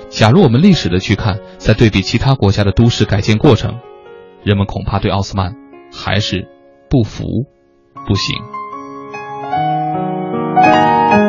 [0.10, 3.78] 假如我们历史的去看，在对比其他国家的都市改建过程，
[4.44, 5.54] 人们恐怕对奥斯曼
[5.94, 6.48] 还是
[6.90, 7.24] 不服
[8.08, 8.36] 不行。
[10.56, 11.29] thank you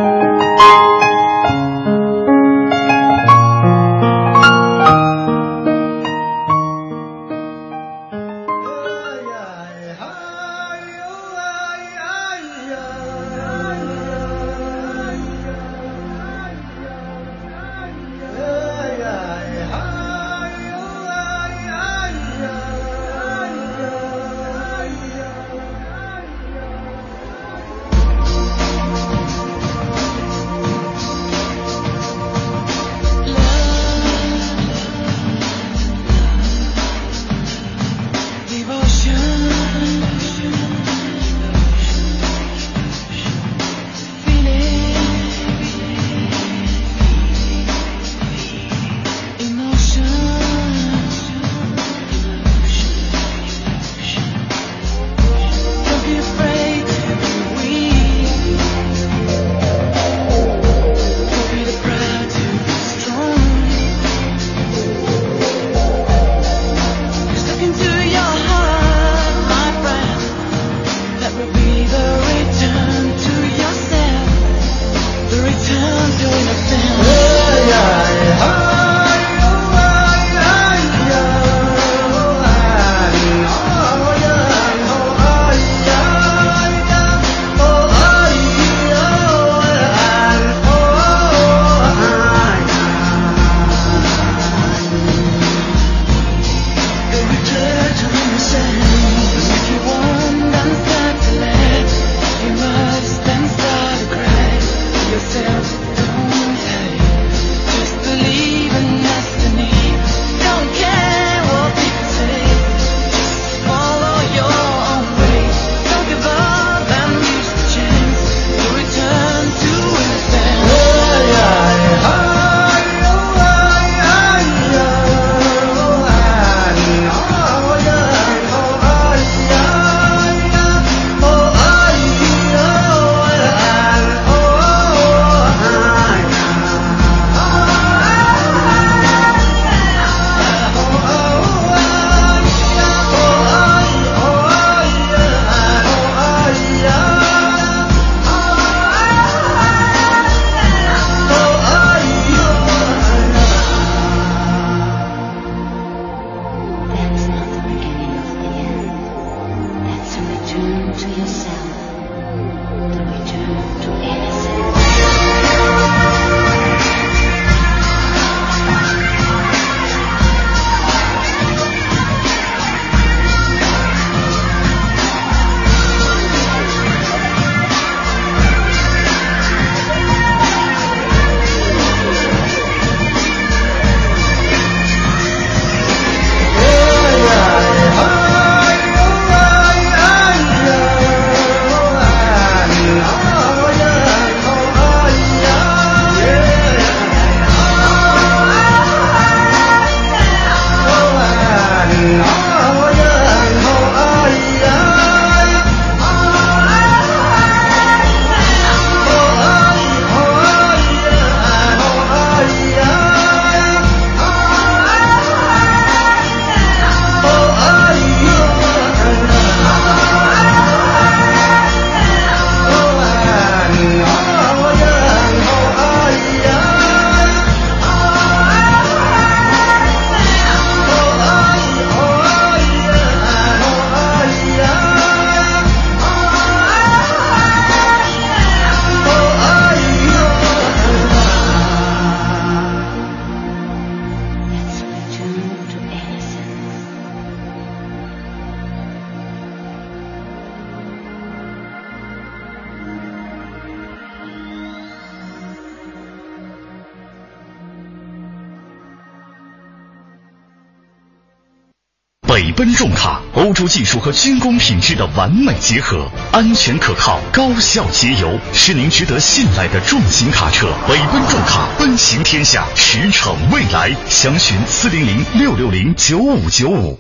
[264.11, 270.67] 和军工品质的完美结合，安全可靠，高效节油，是您值得信赖的重型卡车。
[270.89, 273.95] 北奔重卡，奔行天下，驰骋未来。
[274.09, 276.99] 详询四零零六六零九五九五。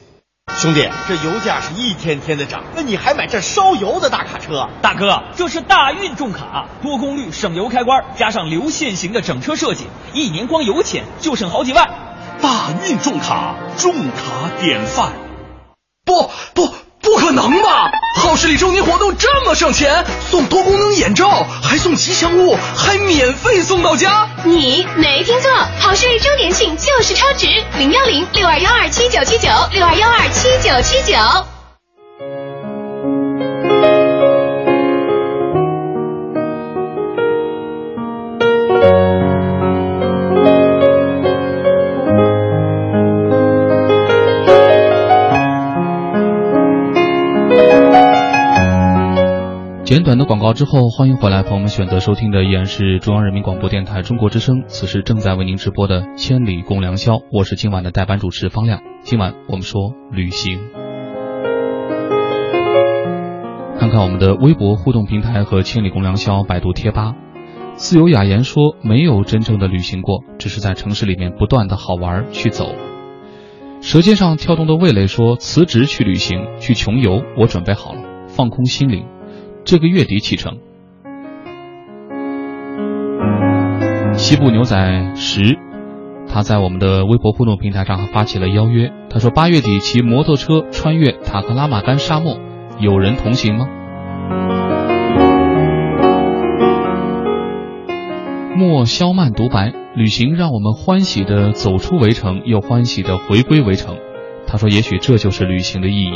[0.54, 4.68] 兄弟，这油价是一天天的涨，那你还买这烧油的大卡车？
[4.80, 11.90] 大哥，这是大运重卡，多功率省油开关，加上流线型的整车设计，一年光油钱就省好几万。
[12.40, 15.10] 大运重卡，重卡典范。
[19.60, 24.26] 省钱，送多功能眼罩，还送吉祥物，还免费送到家。
[24.42, 27.46] 你没听错，好事周年庆就是超值，
[27.76, 31.59] 零幺零六二幺二七九七九六二幺二七九七九。
[49.90, 58.82] 简短的广告之后，欢迎回来，朋友们选择收听的依然是中央人民广播电台中国之声，此时正在为您直播的《千里共良宵》，我是今晚的代班主持方亮。
[59.02, 60.60] 今晚我们说旅行，
[63.80, 67.16] 看看我们的微博互动平台和《千里共良宵》百度贴吧。
[67.74, 72.76] 自由雅言说，没有真正的旅行过，只是在城市里面不断的好玩去走。
[73.80, 79.04] 舌尖上跳动的味蕾说，辞职去旅行，去穷游，我准备好了，放空心灵。
[79.64, 80.58] 这个月底启程。
[84.14, 85.58] 西部牛仔十，
[86.28, 88.92] 他在我们的微博互动平台上发起了邀约。
[89.08, 92.38] 他说：“八月底骑摩托车穿越塔克拉玛干沙漠，
[92.78, 93.66] 有人同行吗？”
[98.56, 103.96] 莫萧曼独白：旅行让我们欢喜的走出围城，又欢喜的回归围城。
[104.46, 106.12] 他说：“也许这就是旅行的意义，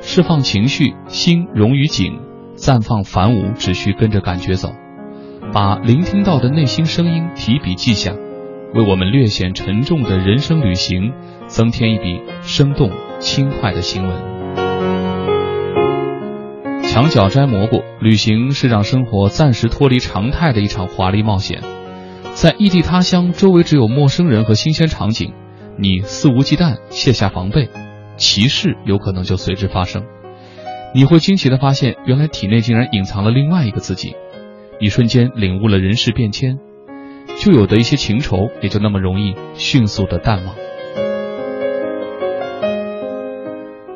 [0.00, 2.20] 释放情绪，心融于景。”
[2.58, 4.72] 绽放繁芜，只需跟着感觉走，
[5.52, 8.12] 把聆听到的内心声音提笔记下，
[8.74, 11.12] 为我们略显沉重的人生旅行
[11.46, 12.90] 增添一笔生动
[13.20, 14.38] 轻快的行文。
[16.82, 21.62] 墙角摘蘑菇，旅行是让生活暂时脱离常态的一场华丽冒险。
[22.34, 25.32] 在异地他乡，周围只有陌生人和新鲜场景，
[25.78, 27.68] 你肆无忌惮，卸下防备，
[28.16, 30.02] 奇事有可能就随之发生。
[30.94, 34.14] 你会惊奇的发现，原来体内竟然隐藏了另外一个自己。
[34.80, 36.58] 你瞬间领悟了人事变迁，
[37.38, 40.54] 旧有的一些情仇也就那么容易迅速的淡忘。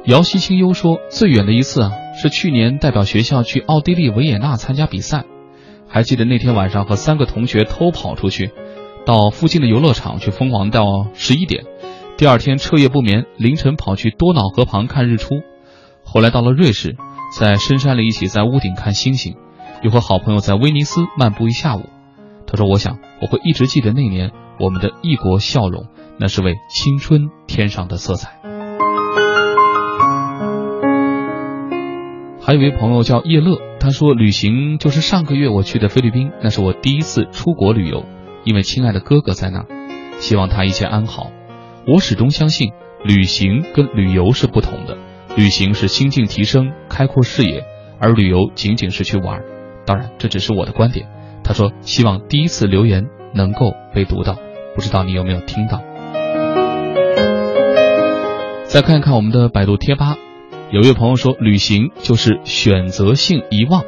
[0.05, 5.25] 姚希清幽说，最远的一次啊，是去年代表学校去奥地利维也纳参加比赛。
[5.89, 8.51] 还记得那天晚上和三个同学偷跑出去，
[9.07, 11.65] 到附近的游乐场去疯狂到十一点。
[12.19, 15.43] 第二天彻夜不眠，凌晨跑去多瑙河旁看日出。
[16.13, 16.95] 后来到了瑞士，
[17.39, 19.35] 在深山里一起在屋顶看星星，
[19.83, 21.87] 又和好朋友在威尼斯漫步一下午。
[22.47, 25.87] 他说：“我想我会一直记得那年我们的异国笑容，
[26.21, 28.39] 那是为青春添上的色彩。”
[32.43, 38.05] 还有一位朋友叫叶乐，他说：“旅行就是上个月我去的菲律宾，那是我第一次出国旅游，
[38.45, 39.67] 因为亲爱的哥哥在那儿，
[40.21, 41.31] 希望他一切安好。
[41.87, 44.99] 我始终相信，旅行跟旅游是不同的。”
[45.37, 47.65] 旅行是心境提升、开阔视野，
[47.99, 49.43] 而旅游仅仅是去玩。
[49.87, 51.07] 当然，这只是我的观点。
[51.43, 54.37] 他说：“希望第一次留言能够被读到，
[54.75, 55.81] 不知道你有没有听到？”
[58.65, 60.17] 再看一看我们的百度贴吧，
[60.71, 63.85] 有一位朋友说：“旅行就是选择性遗忘。”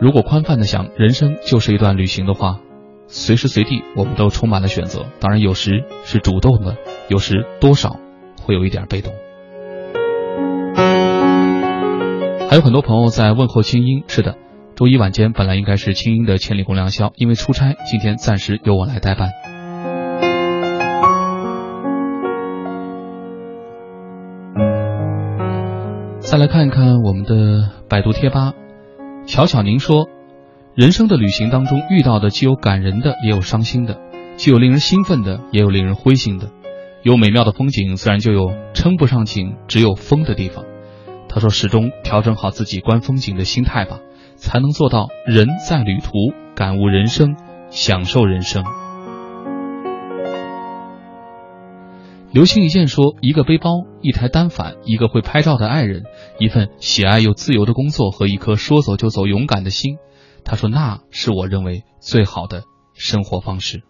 [0.00, 2.60] 如果宽泛的想，人生就是一段旅行的话。
[3.10, 5.06] 随时随地，我们都充满了选择。
[5.18, 6.76] 当然，有时是主动的，
[7.08, 7.96] 有时多少
[8.42, 9.12] 会有一点被动。
[12.50, 14.04] 还有很多朋友在问候青音。
[14.08, 14.36] 是的，
[14.76, 19.30] 周一晚间本来应该是青音的千里共良宵，因为出差，今天暂时由我来代班。
[26.20, 28.52] 再来看一看我们的百度贴吧，
[29.26, 30.10] 巧巧您说。
[30.78, 33.96] 人生的旅行当中遇到的既有感人的，也有伤心的；
[34.36, 36.52] 既有令人兴奋的，也有令人灰心的。
[37.02, 40.64] 有美妙的风景，自然就有称不上景，只有风的地方。
[41.28, 43.98] 他说：“始终调整好自己观风景的心态吧，
[44.36, 46.12] 才能做到人在旅途，
[46.54, 47.34] 感悟人生，
[47.70, 48.62] 享受人生。”
[52.30, 53.70] 流星一剑说：“一个背包，
[54.00, 56.04] 一台单反，一个会拍照的爱人，
[56.38, 59.96] 一份喜爱又自由的工作，和一颗说走就走勇敢的心。”
[60.48, 63.82] 他说：“那是我认为最好的生活方式。”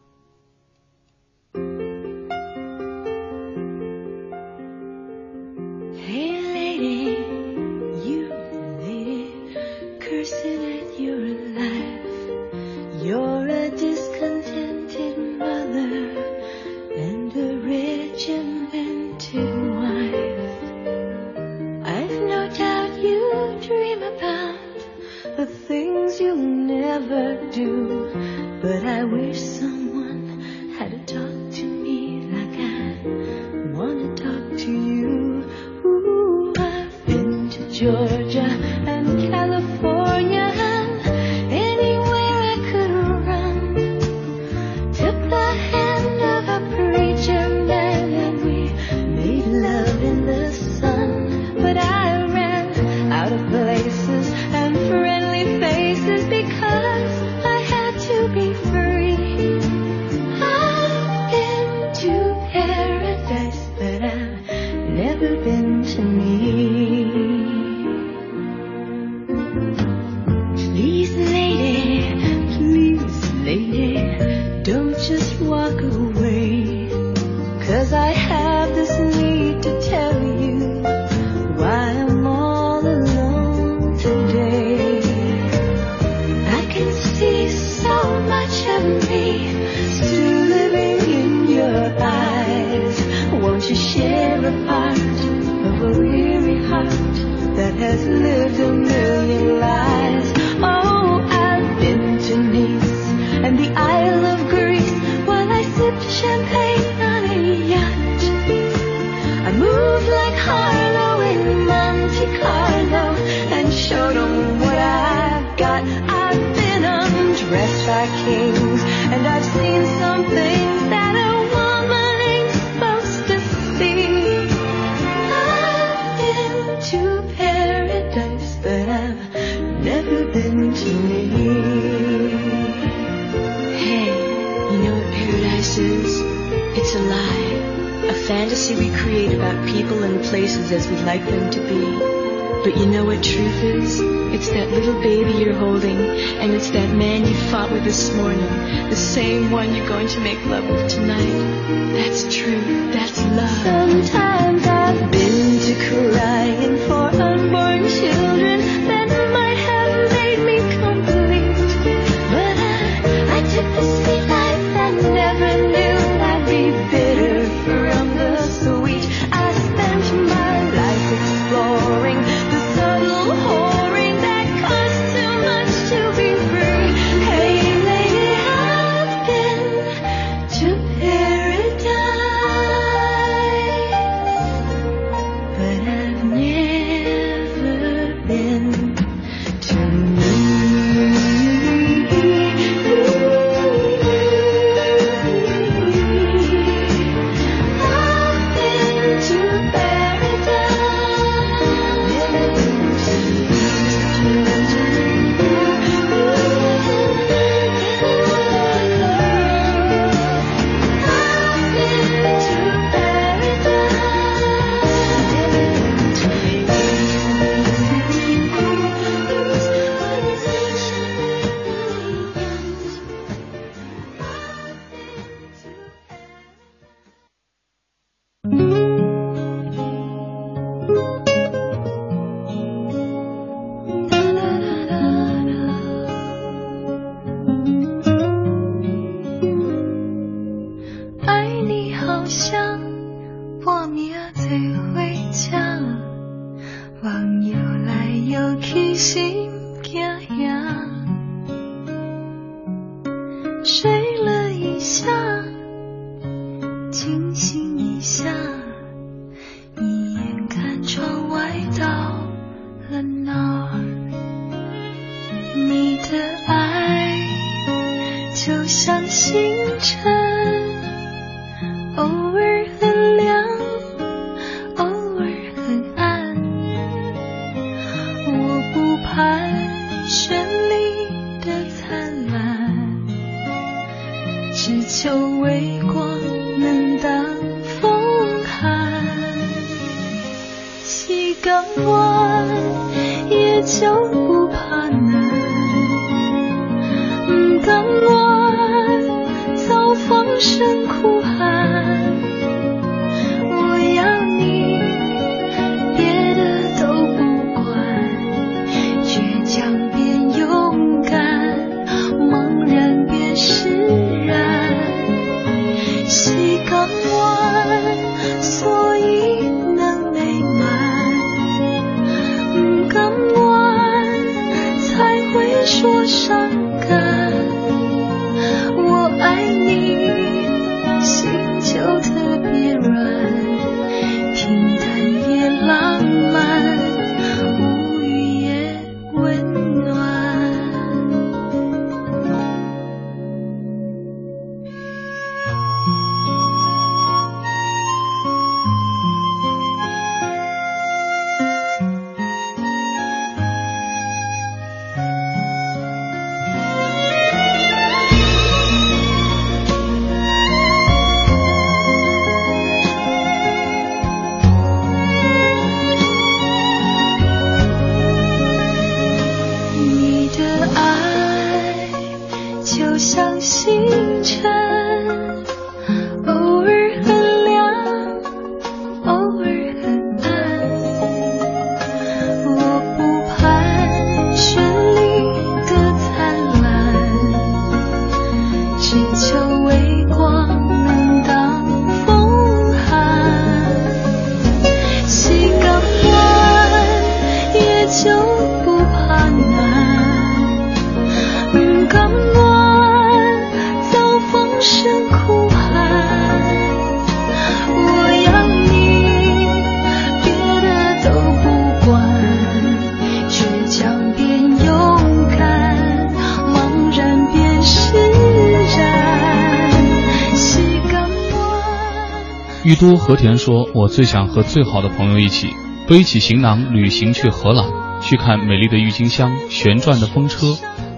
[422.80, 425.48] 都和田说：“我最想和最好的朋友一起，
[425.88, 427.66] 背起行囊旅行去荷兰，
[428.00, 430.54] 去看美丽的郁金香、旋转的风车，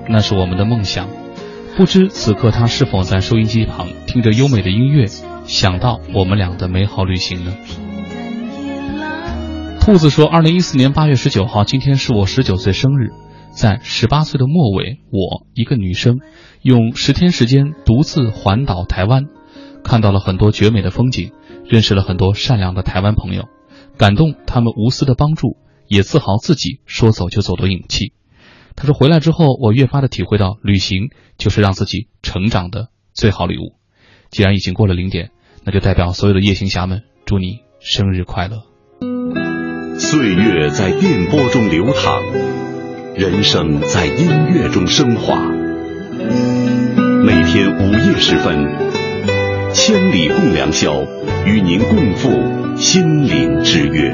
[0.07, 1.09] 那是我们的梦想。
[1.79, 5.07] 不知此刻他是否在收音机旁听着优美的音乐，
[5.45, 7.55] 想到我们俩的美好旅行呢？”
[9.81, 13.13] 兔子说：“二零一四年八月十九号，今天是我十九岁生日，
[13.53, 16.19] 在十八岁的末尾，我一个女生，
[16.61, 19.25] 用十天时间独自环岛台湾，
[19.83, 21.33] 看到了很多绝美的风景。”
[21.71, 23.45] 认识了很多善良的台湾朋友，
[23.97, 25.57] 感动他们无私的帮助，
[25.87, 28.13] 也自豪自己说走就走的勇气。
[28.75, 33.77] 他说：“回来之后，我越发的体会到，旅行就是让自己成长的最好礼物。
[34.31, 35.31] 既然已经过了零点，
[35.65, 38.65] 那就代表所有的夜行侠们，祝你生日快乐。”
[39.97, 42.21] 岁月在电波中流淌，
[43.15, 45.41] 人生在音乐中升华。
[47.25, 48.90] 每天午夜时分。
[49.73, 51.03] 千里共良宵，
[51.47, 54.13] 与您共赴心灵之约。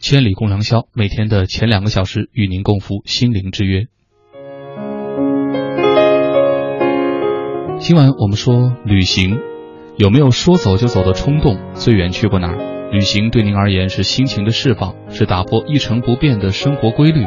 [0.00, 3.84] 千里共良宵，每天的前两个小时与您共赴心灵之约。
[7.80, 9.38] 今晚我们说旅行，
[9.98, 11.58] 有没有说走就走的冲动？
[11.74, 12.90] 最远去过哪儿？
[12.92, 17.26] 旅行对您而言是心情的释放，是打破一成不变的生活规律。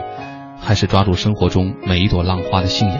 [0.61, 2.97] 还是抓住生活中每一朵浪花的信仰。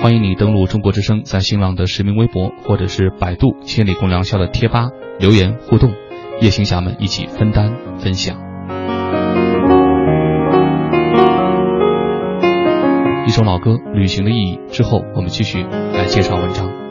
[0.00, 5.92] 欢迎你登录中国之声，在新浪的实名微博或者是百度“千里共良宵”的贴吧留言互动，
[6.40, 8.36] 夜行侠们一起分担分享。
[13.24, 15.62] 一首老歌《旅行的意义》之后，我们继续
[15.94, 16.81] 来介绍文章。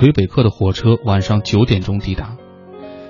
[0.00, 2.38] 魁北克的火车晚上九点钟抵达，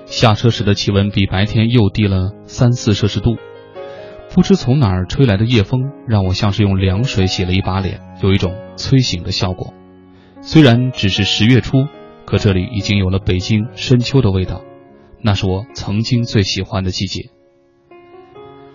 [0.07, 3.37] 下车时的气温比白天又低了三四摄氏度。
[4.35, 9.73] 不知从哪儿吹来的夜风，让我像是用凉水洗了一把脸，有一种催醒的效果。
[10.41, 11.87] 虽然只是十月初，
[12.25, 14.61] 可这里已经有了北京深秋的味道，
[15.21, 17.29] 那是我曾经最喜欢的季节。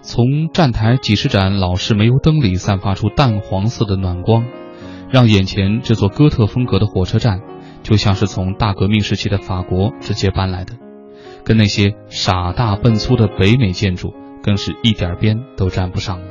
[0.01, 4.47] 从站台几十盏老式煤油灯里散发出淡黄色的暖光，
[5.11, 7.43] 让眼前这座哥特风格的火车站，
[7.87, 10.73] 就像是从大革命时期的法国直接搬来的，
[11.45, 14.13] 跟那些傻大笨粗的北美建筑。
[14.43, 16.27] 更是一点边都沾不上了。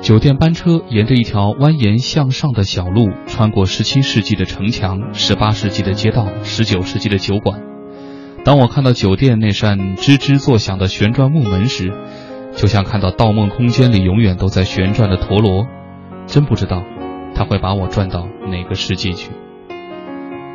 [0.00, 7.60] 酒店班车沿着一条蜿蜒向上的小路，穿过十七世纪的城墙、十八世纪的街道、十九世纪的酒馆。
[8.44, 11.92] 当我看到酒店那扇吱吱作响的旋转木门时，
[12.54, 15.66] 就像看到《盗梦空间》里永远都在旋转的陀螺。
[16.28, 16.84] 真不知道，
[17.34, 19.30] 他会把我转到哪个世界去。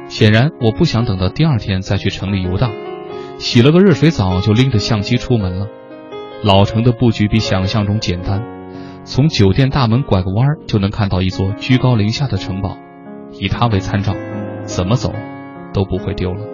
[0.07, 2.71] 显然，我不想等到第二天再去城里游荡。
[3.37, 5.67] 洗了个热水澡，就拎着相机出门了。
[6.43, 8.43] 老城的布局比想象中简单，
[9.03, 12.77] 从酒店大门拐个弯就能看到一座居高临下的城堡，
[13.39, 14.13] 以它为参照，
[14.63, 15.13] 怎么走
[15.73, 16.45] 都不会丢了。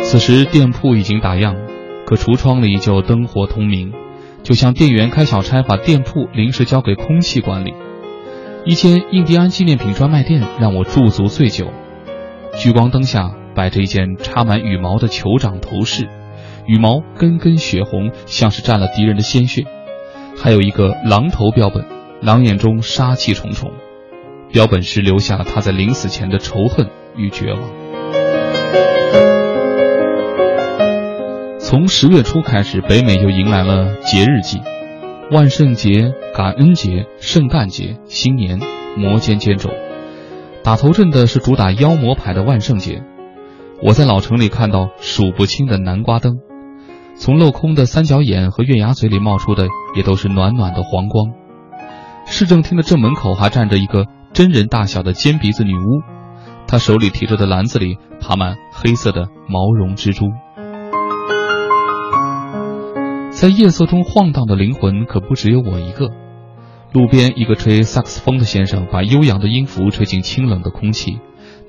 [0.00, 1.54] 此时店铺已经打烊，
[2.06, 3.92] 可橱窗里就灯火通明，
[4.48, 7.74] 就像店员开小差，把店铺临时交给空气管理。
[8.64, 11.70] 一间印第安纪念品专卖店让我驻足最久。
[12.56, 16.08] 聚光灯下摆着一件插满羽毛的酋长头饰，
[16.66, 19.66] 羽毛根根血红，像是沾了敌人的鲜血。
[20.34, 21.84] 还有一个狼头标本，
[22.22, 23.70] 狼眼中杀气重重，
[24.50, 26.88] 标本师留下了他在临死前的仇恨
[27.18, 29.37] 与绝望。
[31.68, 34.58] 从十月初开始，北美就迎来了节日季，
[35.30, 38.58] 万圣节、感恩节、圣诞节、新年，
[38.96, 39.68] 摩肩接踵。
[40.64, 43.02] 打头阵的是主打妖魔牌的万圣节，
[43.82, 46.38] 我在老城里看到数不清的南瓜灯，
[47.16, 51.34] 从镂空的三角眼和月牙嘴里冒出的也都是暖暖的黄光。
[52.24, 56.00] 市政厅的正门口还站着一个真人大小的尖鼻子女巫，
[56.66, 60.24] 她手里提着的篮子里爬满黑色的毛绒蜘蛛。
[63.40, 66.10] 在夜色中晃荡的灵魂可不只有我一个。
[66.92, 71.20] 路边一个吹萨克斯风的先生把悠扬的音符吹进清冷的空气，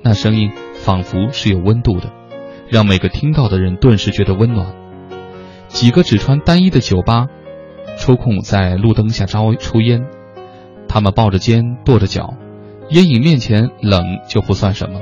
[0.01, 2.11] 那声音仿佛是有温度的，
[2.72, 4.74] 让每个听到的人顿时觉得温暖。
[5.67, 7.28] 几个只穿单衣的酒吧，
[7.99, 10.07] 抽空在路灯下招抽烟，
[10.88, 12.34] 他们抱着肩跺着脚，
[12.89, 15.01] 烟瘾面前冷就不算什么。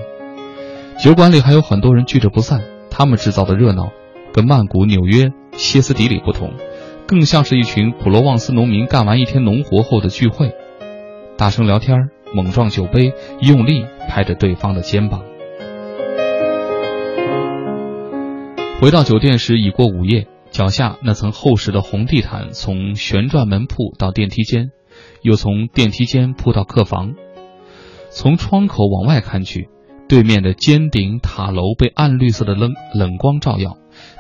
[1.02, 3.88] 酒馆里还有很多人聚着不散，他们制造的热闹，
[4.34, 6.54] 跟曼谷、纽约、歇斯底里不同。
[7.06, 10.52] 更像是一群普罗旺斯农民干完一天农活后的聚会，
[11.38, 15.24] 大声聊天，猛撞酒杯，用力拍着对方的肩膀。
[18.82, 24.72] 回到酒店时已过午夜，脚下那层厚实的红地毯从旋转门铺到电梯间，
[25.22, 27.14] 又从电梯间铺到客房。
[28.10, 29.70] 从窗口往外看去，
[30.10, 33.78] 对面的尖顶塔楼被暗绿色的冷冷光照耀。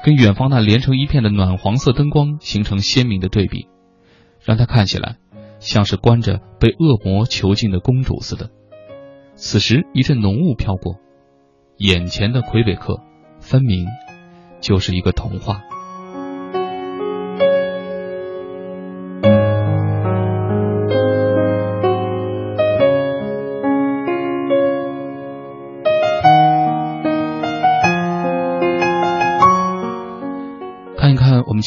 [0.08, 3.68] 跟远方那连成一片的暖黄色灯光形成鲜明的对比，
[4.42, 5.18] 让他看起来
[5.60, 8.50] 像是关着被恶魔囚禁的公主似的。
[9.36, 10.96] 此时一阵浓雾飘过，
[11.76, 13.02] 眼前的魁北克
[13.42, 13.86] 分明
[14.62, 15.62] 就是一个童话。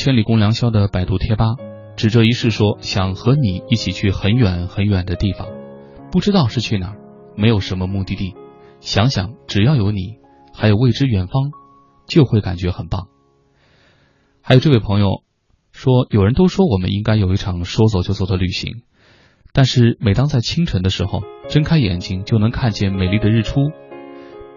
[0.02, 1.56] 千里共良宵的百度贴吧，
[1.94, 5.46] 指着一世说想和你一起去很远很远的地方，
[6.10, 6.96] 不知道是去哪儿，
[7.36, 8.34] 没有什么目的地，
[8.80, 10.14] 想想只要有你，
[10.54, 11.50] 还有未知远方，
[12.06, 13.08] 就会感觉很棒。
[14.40, 15.22] 还有这位朋友
[15.70, 18.76] 说，有人都说我们应该有一场说走就走的旅行，
[19.52, 21.20] 但是每当在清晨的时候，
[21.50, 23.70] 睁开眼睛就能看见美丽的日出，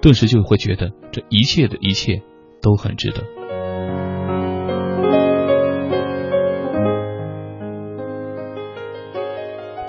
[0.02, 2.22] 顿时就会觉得这一切的一切
[2.62, 3.43] 都很值得。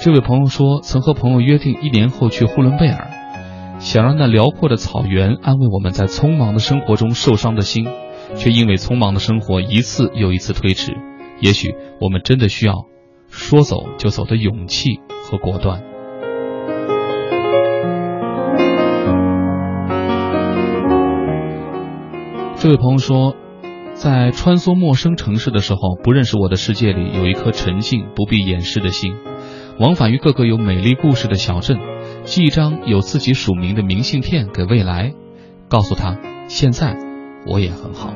[0.04, 3.08] 这位朋友说，曾和朋友约定一年后去呼伦贝尔，
[3.78, 7.86] 想让那辽阔的草原安慰我们在匆忙的生活中受伤的心，
[8.36, 10.92] 却因为匆忙的生活一次又一次推迟。
[11.40, 12.84] 也许我们真的需要
[13.30, 15.82] 说走就走的勇气和果断。
[22.56, 23.34] 这位朋友说，
[23.94, 29.16] 在穿梭陌生城市的时候，不认识我的世界里有一颗沉静、不必掩饰的心。
[29.78, 31.78] 往返于各个有美丽故事的小镇，
[32.22, 35.12] 寄一张有自己署名的明信片给未来，
[35.68, 36.96] 告诉他现在
[37.44, 38.14] 我也很好。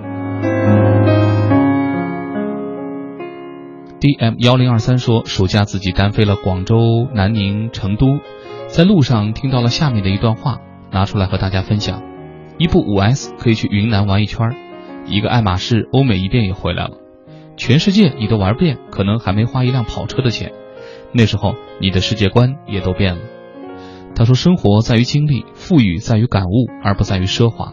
[3.98, 8.20] D M 幺零二三说，暑假自己单飞了广州、南宁、成都，
[8.68, 10.58] 在路上听到了下面的一段话，
[10.92, 12.04] 拿出来和大家分享：
[12.58, 14.54] 一部五 S 可以去云南玩一圈，
[15.06, 16.98] 一个爱马仕欧美一遍也回来了，
[17.56, 20.52] 全世界你都玩遍，可能还没花一辆跑车的钱。
[21.12, 23.20] 那时候你的世界观也都变了。
[24.14, 27.72] 他说，生活在于经历，富裕在于感悟，而不在于奢华。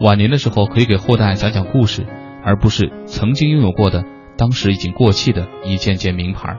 [0.00, 2.06] 晚年的时候可以给后代讲讲故事，
[2.42, 4.04] 而不是曾经拥有过的。
[4.38, 6.58] 当时已经过气的一件件名牌，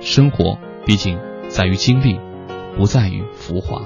[0.00, 1.18] 生活毕竟
[1.48, 2.20] 在于经历，
[2.76, 3.82] 不在于浮华。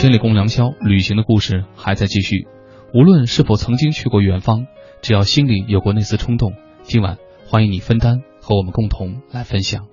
[0.00, 2.48] 千里共良宵，旅行的故事还在继续。
[2.94, 4.66] 无论是否曾经去过远方，
[5.02, 6.54] 只要心里有过那丝冲动，
[6.84, 9.88] 今晚欢迎你分担，和我们共同来分享。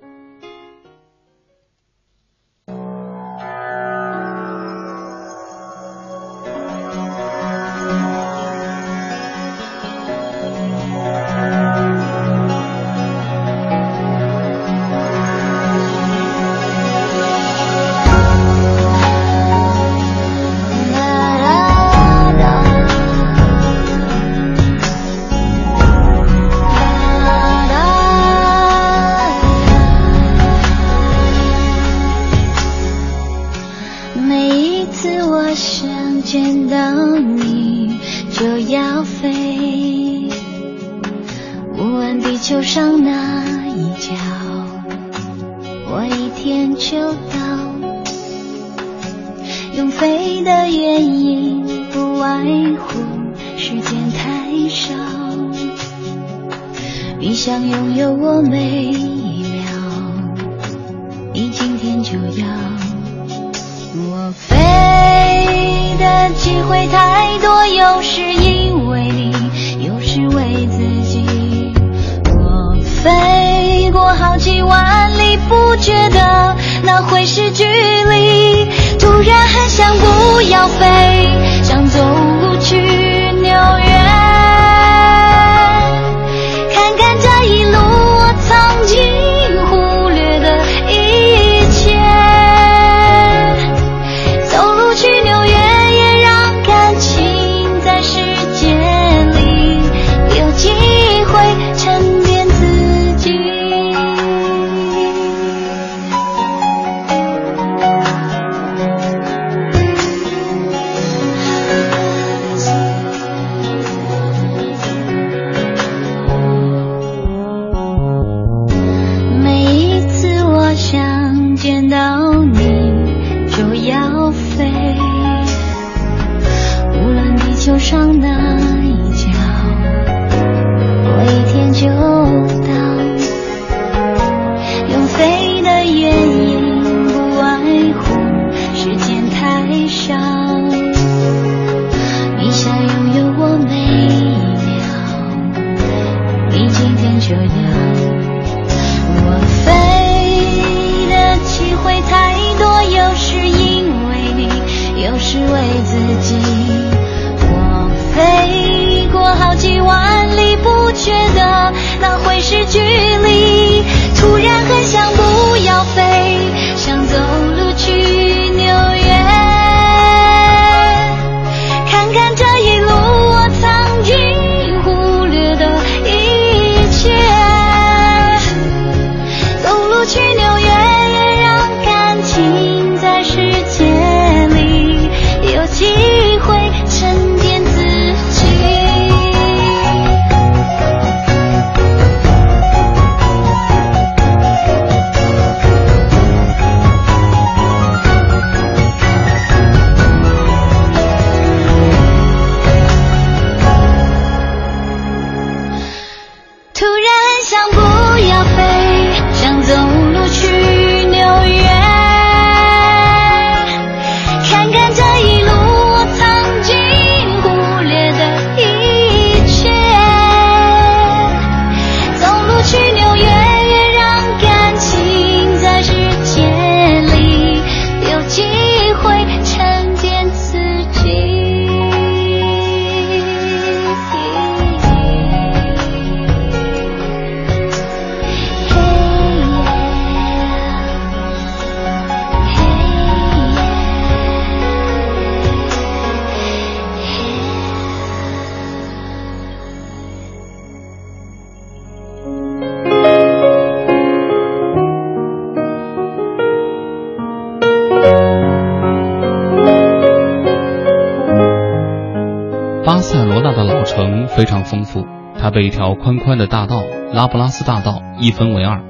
[266.08, 268.82] 宽宽的大道——拉布拉斯大道一分为二。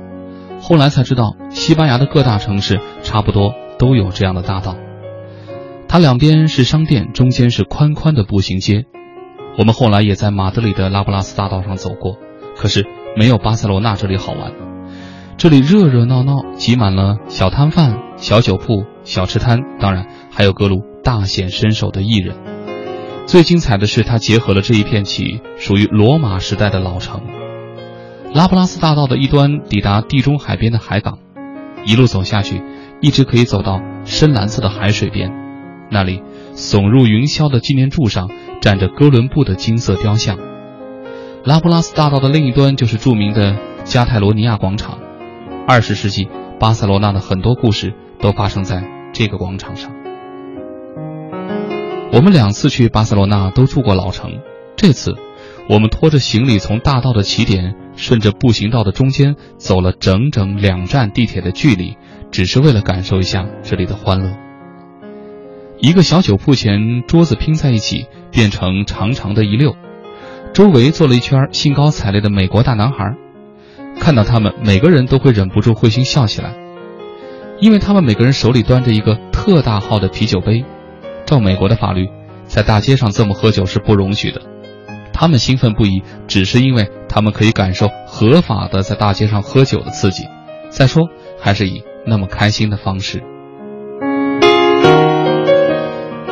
[0.60, 4.76] 后来才知道，西班牙的各大城市差不多都有这样的大道。
[5.88, 8.84] 它两边是商店，中间是宽宽的步行街。
[9.58, 12.18] 我们后来也在马德里的拉布拉斯大道上走过，
[12.56, 12.86] 可是
[13.16, 14.52] 没有巴塞罗那这里好玩。
[15.36, 22.36] 这里热热闹闹，挤满了小摊贩、小酒铺、小吃摊，当然还有各路大显身手的艺人。
[23.28, 27.20] 最精彩的是，它结合了这一片起属于罗马时代的老城。
[28.32, 31.18] 拉布拉斯大道的一端抵达地中海边的海港，
[31.84, 32.62] 一路走下去，
[33.02, 35.30] 一直可以走到深蓝色的海水边，
[35.90, 36.22] 那里
[36.54, 38.30] 耸入云霄的纪念柱上
[38.62, 40.38] 站着哥伦布的金色雕像。
[41.44, 44.98] 拉布拉斯大道的另一端就是著名的加泰罗尼亚广场。
[45.66, 46.28] 二十世纪，
[46.58, 47.92] 巴塞罗那的很多故事
[48.22, 49.97] 都发生在这个广场上。
[52.18, 54.40] 我们两次去巴塞罗那都住过老城，
[54.74, 55.14] 这次。
[55.68, 61.96] 我们拖着行李从大道的起点，顺着步行道的中间走了整整两站地铁的距离，
[62.32, 64.36] 只是为了感受一下这里的欢乐。
[65.78, 69.76] 一个小酒铺前，桌子拼在一起变成长长的一溜，
[70.52, 73.14] 周围坐了一圈兴高采烈的美国大男孩。
[74.00, 76.52] 看到他们，每个人都会忍不住会心笑起来，
[77.60, 80.64] 因为他们每个人手里端着一个特大号的啤酒杯。
[81.28, 82.08] 照美国的法律，
[82.44, 84.40] 在大街上这么喝酒是不容许的。
[85.12, 90.24] 他们兴奋不已，只是因为他们可以感受合法的在大街上喝酒的刺激。
[90.70, 93.22] 再说，还是以那么开心的方式。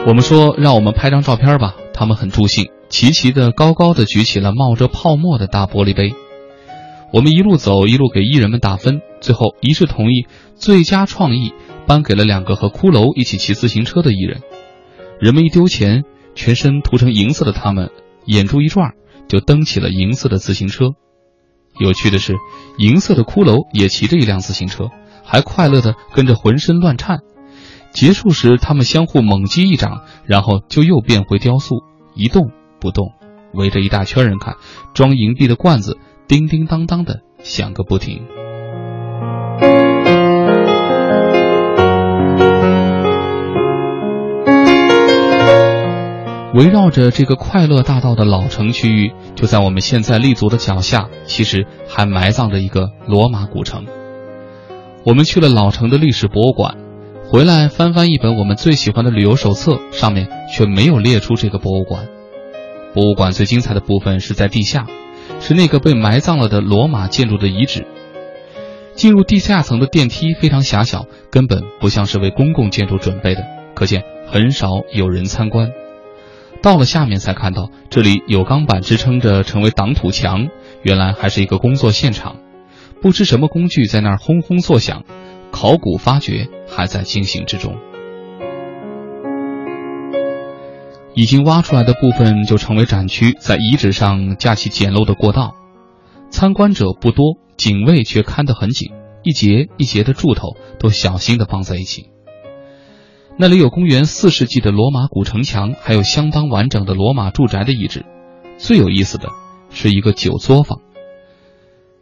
[0.07, 1.75] 我们说，让我们拍张照片吧。
[1.93, 6.15] 他们很助兴，齐齐的、高高的举起了冒着泡沫的大玻璃杯。
[7.13, 11.53] 我们一路走，一路给艺人们打分，最后一致同意最佳创意
[11.87, 14.41] 颁给了两个和骷髅一起骑自行车的艺人。
[15.19, 17.91] 人们一丢钱，全身涂成银色的他们。
[18.27, 18.93] 眼珠一转，
[19.29, 20.91] 就蹬起了银色的自行车。
[21.79, 22.35] 有趣的是，
[22.77, 24.91] 银色的骷髅也骑着一辆自行车，
[25.25, 27.21] 还快乐地跟着浑身乱颤。
[27.93, 31.83] 结束时，他们相互猛击一掌，然后就又变回雕塑，
[32.15, 33.13] 一动不动，
[33.55, 34.57] 围着一大圈人看，
[34.93, 38.27] 装银币的罐子叮叮当当的响个不停。
[46.57, 53.85] 围绕着这个快乐大道的老城区域，就在我们现在立足的脚下，其实还埋葬着一个罗马古城。
[55.05, 56.79] 我们去了老城的历史博物馆，
[57.29, 62.09] 回来翻翻一本我们最喜欢的旅游手册，上面却没有列出这个博物馆。
[62.95, 64.87] 博物馆最精彩的部分是在地下，
[65.41, 67.87] 是那个被埋葬了的罗马建筑的遗址。
[68.95, 73.43] 进入地下层的电梯非常狭小，根本不像是为公共建筑准备的，
[73.75, 75.69] 可见很少有人参观。
[76.63, 80.49] 到了下面才看到，这里有钢板支撑着，成为挡土墙。
[80.83, 82.37] 原来还是一个工作现场，
[83.01, 85.05] 不知什么工具在那儿轰轰作响，
[85.51, 87.77] 考古发掘还在进行之中。
[91.15, 95.55] 已经挖出来的部分就成为展区，在遗址上架起简陋的过道，
[96.31, 98.93] 参观者不多，警卫却看得很紧，
[99.23, 102.11] 一节一节的柱头都小心地绑在一起。
[103.39, 108.07] 那里有公元四世纪的罗马古城墙，还有相当完整的罗马住宅的遗址。
[108.57, 109.29] 最有意思的
[109.69, 110.81] 是一个酒作坊。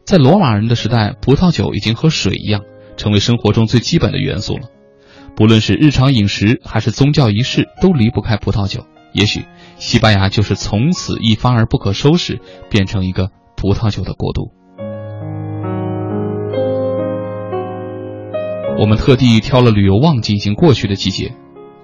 [0.05, 2.63] 在罗马人的时代，葡萄酒已经和水一样，
[2.97, 4.69] 成为生活中最基本的元素了。
[5.35, 8.87] 不论是日常饮食还是宗教仪式，都离不开葡萄酒。
[9.13, 9.45] 也许
[9.77, 12.41] 西班牙就是从此一发而不可收拾，
[12.71, 14.53] 变成一个葡萄酒的国度。
[18.77, 21.33] 我们特地挑了旅游旺季已经过去的季节，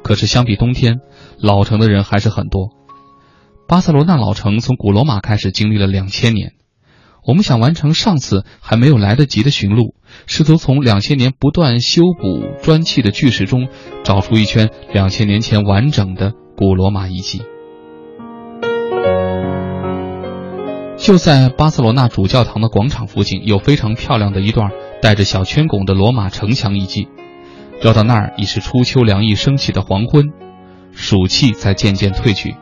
[0.02, 1.00] 可是相比冬天，
[1.38, 2.70] 老城的人还是很多。
[3.68, 6.52] 巴塞罗那老城从古罗马开始经历了两千年，
[7.24, 9.94] 我们想完成上次还没有来得及的寻路，
[10.26, 13.68] 试图从两千年不断修补砖砌的巨石中
[14.02, 17.42] 找出一圈两千年前完整的古罗马遗迹。
[20.98, 24.70] 就在巴塞罗那主教堂的广场附近，有非常漂亮的一段
[25.00, 27.08] 带着小圈拱的罗马城墙遗迹。
[27.80, 30.26] 绕到那儿已是初秋凉意升起的黄昏，
[30.92, 32.54] 暑气在渐渐褪去。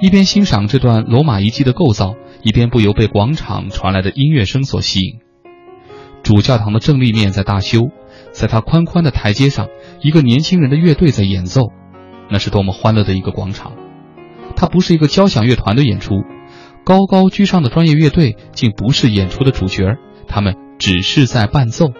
[0.00, 5.18] 一边欣赏这段罗马遗迹的构造，一边不由被广场传来的音乐声所吸引。
[6.22, 7.88] 主教堂的正立面在大修，
[8.32, 9.68] 在它宽宽的台阶上，
[10.00, 11.70] 一个年轻人的乐队在演奏。
[12.30, 13.72] 那是多么欢乐的一个广场！
[14.56, 16.22] 它不是一个交响乐团的演出。
[16.84, 19.96] 高高居上的专业乐队竟不是演出的主角，
[20.26, 21.92] 他们只是在伴奏。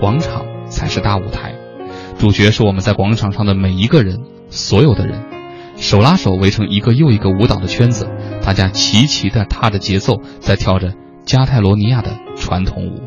[0.00, 1.54] 广场才是大舞台，
[2.18, 5.22] 主角是我们在广场上的每一个人，所有的人。
[5.76, 8.08] 手拉手围成一个又一个舞蹈的圈子，
[8.42, 10.94] 大家齐齐地踏着节奏，在跳着
[11.26, 13.02] 加泰罗尼亚的传统舞。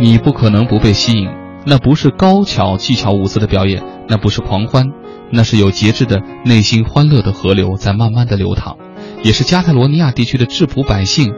[0.00, 1.28] 你不可能不被吸引，
[1.66, 4.86] 那不是高巧技巧舞姿的表演，那不是狂欢，
[5.30, 8.78] 那是有节制的内心欢乐的河流在慢慢的流淌，
[9.22, 11.34] 也是加泰罗尼亚地区的质朴百姓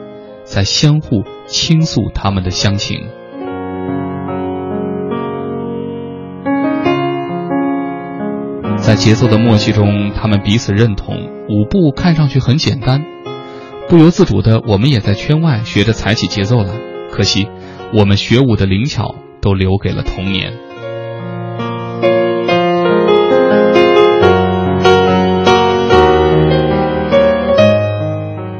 [0.49, 3.07] 在相互倾诉他们的乡情。
[8.79, 11.17] 在节奏的默契中，他们彼此认同。
[11.49, 13.05] 舞步看上去很简单，
[13.89, 16.73] 不由自主的，我们也在圈外学着踩起节奏来。
[17.13, 17.49] 可惜。
[17.91, 20.53] 我们学舞的灵巧都留给了童年。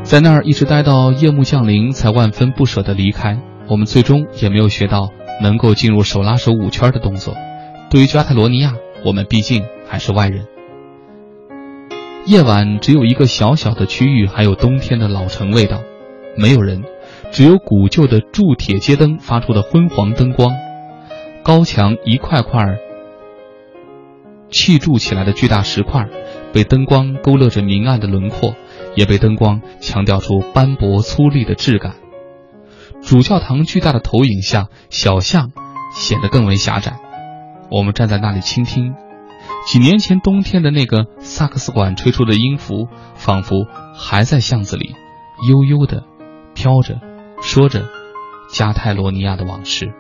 [0.09, 3.39] 在那儿一直待到夜幕降临，才万分不舍地离开。
[3.69, 5.11] 我们最终也没有学到
[5.43, 7.35] 能够进入手拉手舞圈的动作。
[7.91, 8.73] 对于加泰罗尼亚，
[9.05, 10.47] 我们毕竟还是外人。
[12.25, 15.83] 夜晚只有一个小小的区域，还有冬天的老城味道，
[16.39, 16.85] 没有人。
[17.31, 20.57] 只有古旧的铸铁街灯发出的昏黄灯光，
[21.43, 22.79] 高墙一块块
[24.51, 26.09] 砌筑起来的巨大石块，
[26.55, 28.55] 被灯光勾勒着明暗的轮廓，
[28.99, 31.95] 也被灯光强调出斑驳粗粝的质感。
[33.01, 35.53] 主教堂巨大的投影下，小巷
[35.93, 36.99] 显得更为狭窄。
[37.71, 38.95] 我们站在那里倾听，
[39.65, 44.97] 几年前冬天的那个萨克斯管吹出的音符，仿佛还在巷子里
[45.49, 46.03] 悠悠地
[46.57, 46.99] 飘着。
[47.41, 47.89] 说着，
[48.51, 49.93] 加泰罗尼亚的往事。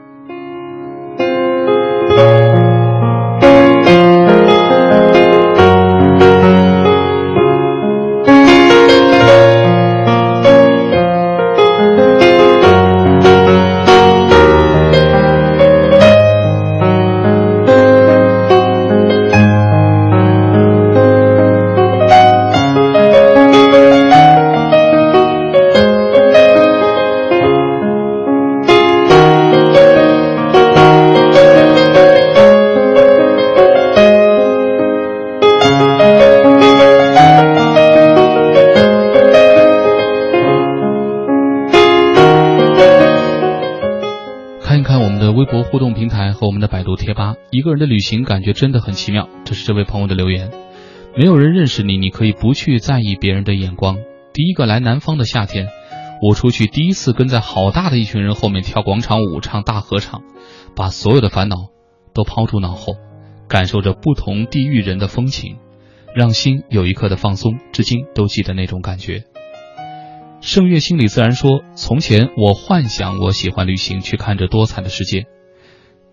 [47.69, 49.29] 个人的旅行感觉真的很奇妙。
[49.45, 50.51] 这是这位朋友的留言。
[51.17, 53.99] 没有人认识你，你可以不去在意别人的眼光。
[54.33, 55.69] 第一个来南方的夏天，
[56.23, 60.23] 我出去第一次跟在好大的一群人后面跳广场舞、唱大合唱，
[60.75, 61.57] 把所有的烦恼
[62.15, 62.95] 都抛诸脑后，
[63.49, 65.59] 感受着不同地域人的风情，
[66.15, 67.59] 让心有一刻的放松。
[67.73, 69.25] 至今都记得那种感觉。
[70.41, 75.27] 盛月心里自然说：“从前我幻想我喜欢旅行，去看这多彩的世界。”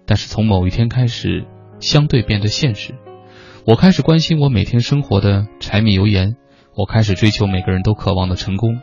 [0.05, 1.45] 但是从某一天开始，
[1.79, 2.93] 相对变得现实。
[3.65, 6.35] 我开始关心我每天生活的柴米油盐，
[6.75, 8.77] 我开始追求每个人都渴望的成功。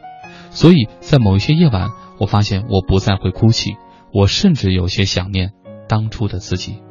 [0.51, 3.77] 所以在某一些夜晚，我发现我不再会哭泣，
[4.13, 5.53] 我甚至有些想念
[5.89, 6.83] 当初的自己。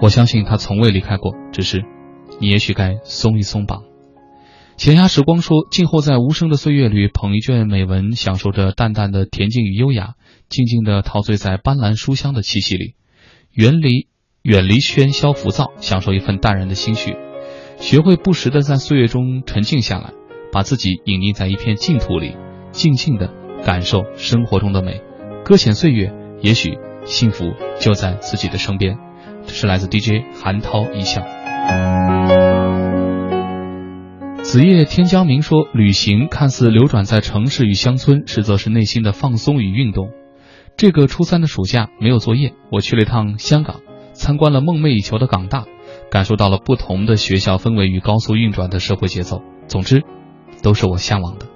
[0.00, 1.84] 我相信他从未离开过，只是
[2.40, 3.82] 你也许该松一松绑。
[4.76, 10.14] 闲暇时光说：静候在无声的岁月里，捧一卷美文，享受着淡淡的恬静与优雅。
[10.48, 12.94] 静静地陶醉在斑斓书香的气息里，
[13.52, 14.08] 远离
[14.42, 17.16] 远离喧嚣浮躁，享受一份淡然的心绪，
[17.78, 20.12] 学会不时地在岁月中沉静下来，
[20.50, 22.34] 把自己隐匿在一片净土里，
[22.72, 23.32] 静静地
[23.64, 25.02] 感受生活中的美，
[25.44, 28.96] 搁浅岁月，也许幸福就在自己的身边。
[29.46, 31.22] 这是来自 DJ 韩涛一笑。
[34.42, 40.10] 子夜天将明说，旅行看似流转在城市与乡村，实则是内心的放松与运动。
[40.78, 43.80] 这个初三的暑假没有作业，我去了一趟香港，
[44.12, 45.64] 参观了梦寐以求的港大，
[46.08, 49.42] 感受到了不同的学校氛围与高速运转的社会节奏。
[49.66, 50.04] 总之，
[50.62, 51.46] 都是我向往的。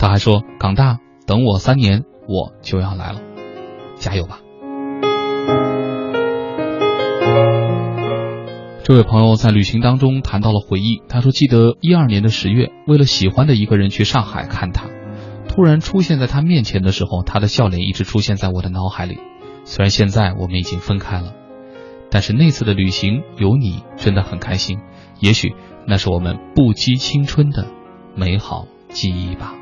[0.00, 0.98] 他还说，港大
[1.28, 3.20] 等我三年，我就要来了，
[3.94, 4.40] 加油吧！
[8.82, 14.88] 这位朋友在旅行当中谈到了回忆，他说，记得一二年的十月，为了喜欢的一个人去上海看他。
[15.56, 19.18] 突然出现在他面前的时候，他的笑脸一直出现在我的脑海里。
[19.64, 21.32] 虽然现在我们已经分开了，
[22.10, 24.80] 但是那次的旅行有你真的很开心。
[25.18, 25.54] 也许
[25.88, 27.66] 那是我们不羁青春的
[28.14, 29.54] 美好记忆吧。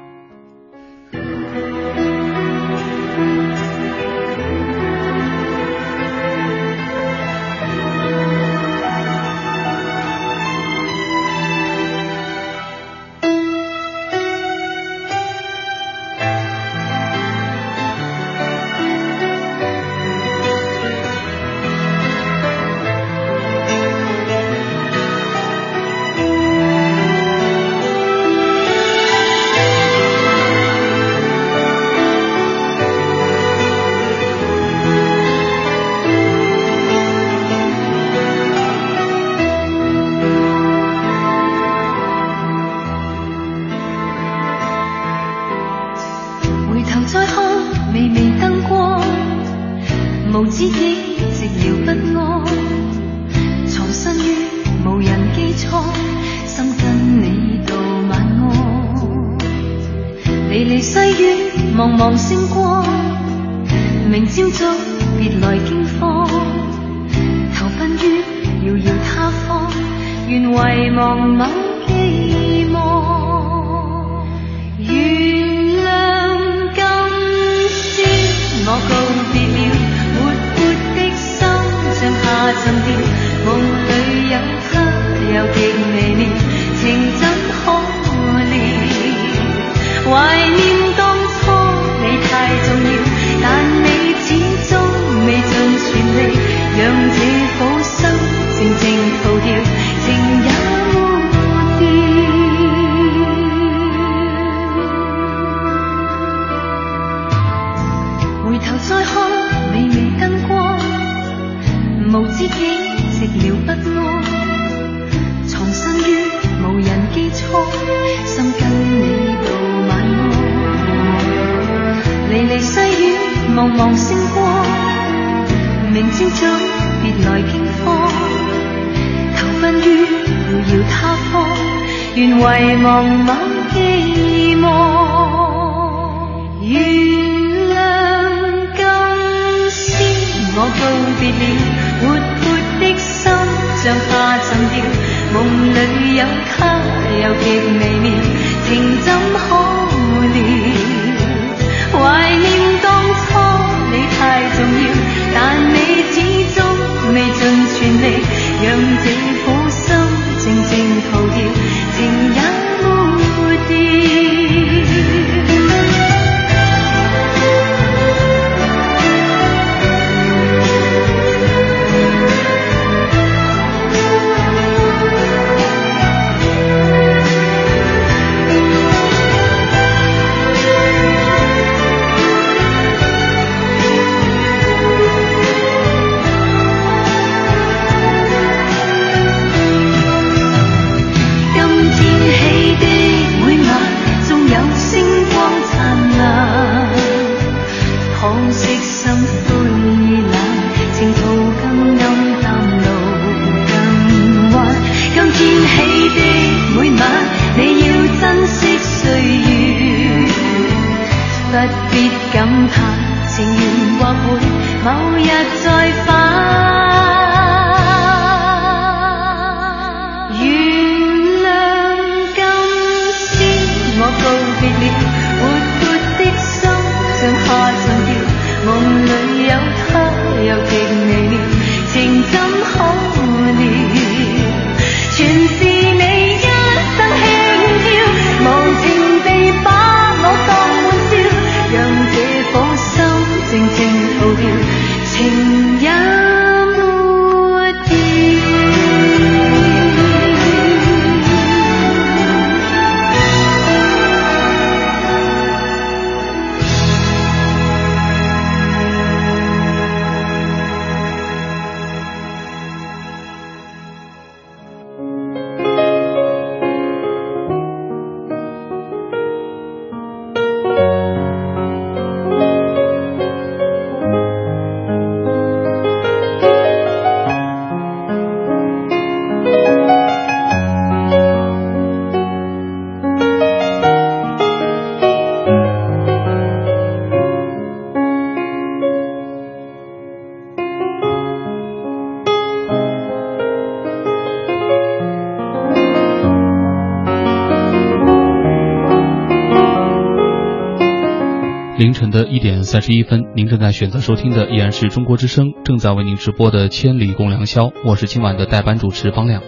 [302.74, 309.42] 三十一分，您正在选择收听的依然是中国之声正在为您直播的《千里共良宵》，我是今晚的代班主持方亮。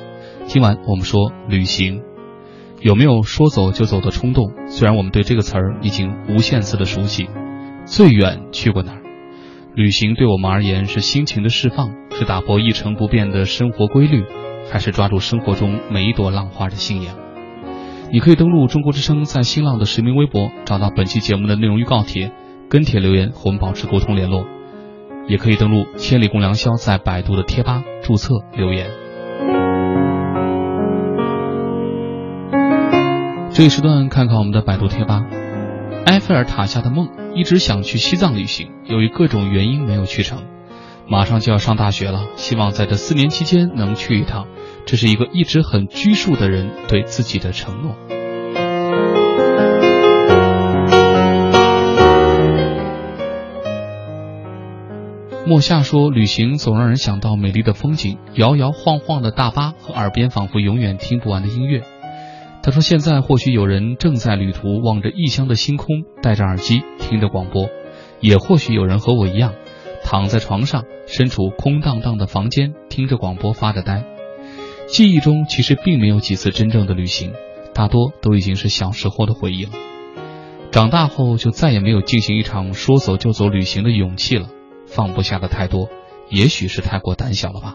[0.46, 2.02] 今晚我们说旅行，
[2.80, 4.52] 有没有说走就走的冲动？
[4.68, 7.28] 虽然我们对这个词儿已经无限次的熟悉，
[7.84, 9.02] 最远去过哪儿？
[9.74, 14.22] 旅行对我们而言是心情的释放，是打破一成不变的生活规律，
[14.70, 17.16] 还是抓住生活中每一朵浪花的信仰？
[18.12, 22.30] 你可以登录中国之声在新浪的实名微博，找到本期节目的内容预告帖，
[22.68, 24.44] 跟帖留言和我们保持沟通联络。
[25.28, 28.90] 也可以登录千里共良宵在百度的贴吧注册留言。
[33.50, 35.24] 这一时段看看我们的百度贴吧。
[36.04, 40.44] 埃菲尔塔下的梦，一直想去西藏旅行，由于各种原因没有去成。
[41.08, 44.46] 马上就要上大学了，希望在这四年期间能去一趟。
[44.84, 47.96] 这是一个一直很拘束的人对自己的承诺。
[55.48, 61.84] 莫夏说，旅行总让人想到美丽的风景、摇摇晃晃的大巴和耳边仿佛永远听不完的音乐。
[62.64, 67.68] 他说，现在或许有人正在旅途，望着异乡的星空，戴着耳机听着广播；
[68.20, 69.54] 也或许有人和我一样，
[70.02, 74.02] 躺在床上，身处空荡荡的房间，听着广播发着呆。
[74.88, 77.32] 记忆中其实并没有几次真正的旅行，
[77.72, 79.70] 大多都已经是小时候的回忆了。
[80.72, 84.48] 长大后就再也没有进行一场说走就走旅行的勇气了。
[84.86, 85.88] 放不下的太多，
[86.30, 87.74] 也许是太过胆小了吧。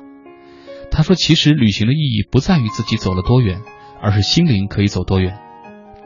[0.92, 3.62] 他说：“其实旅行的意义不在于自己走了多远，
[4.02, 5.40] 而是心灵可以走多远。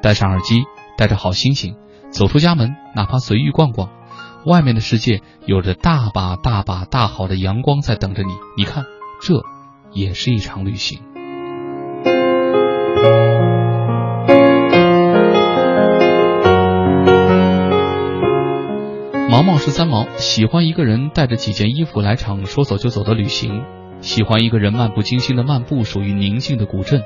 [0.02, 0.64] 戴上耳机，
[0.98, 1.76] 带着好心情，
[2.11, 3.90] 走出家门，哪怕随意逛逛，
[4.45, 8.34] 外面的世界有着大把大把大好的阳光在等着你。
[8.57, 8.86] 你看，
[9.23, 9.44] 这
[9.91, 10.99] 也是一场旅行。”
[19.36, 23.64] 毛毛是三毛喜欢一个人带着几件衣服来场说走就走的旅行，
[23.99, 27.02] 喜欢一个人漫不经心的漫步，属于宁静的古镇，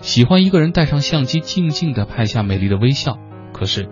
[0.00, 3.18] 喜欢一个人带上相机，静静的拍下美丽的微笑。
[3.52, 3.86] 可是，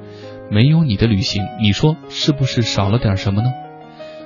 [0.51, 3.51] 没有你的旅行，你说是不是少了点什么呢？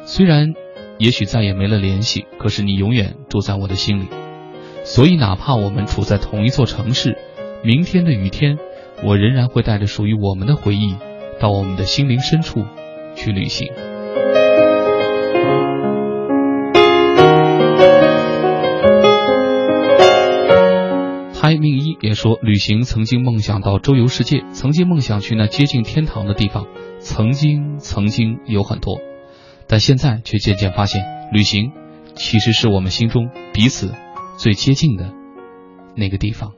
[0.04, 0.54] 虽然，
[0.98, 4.06] 也许再也没了联系，可是你永远住在我的心里。
[4.84, 7.18] 所以，哪怕我们处在同一座城市，
[7.64, 8.58] 明天的雨天，
[9.02, 10.94] 我仍然会带着属于我们的回忆，
[11.40, 12.64] 到我们的心灵深处。
[13.14, 13.68] 去旅行。
[21.32, 26.66] 嗨，命一也说，旅行曾经梦想到周游世界，曾经梦想去那接近天堂的地方，
[26.98, 28.98] 曾经曾经有很多，
[29.66, 31.72] 但现在却渐渐发现，旅行
[32.14, 33.94] 其实是我们心中彼此
[34.38, 35.12] 最接近的
[35.96, 36.52] 那个地方。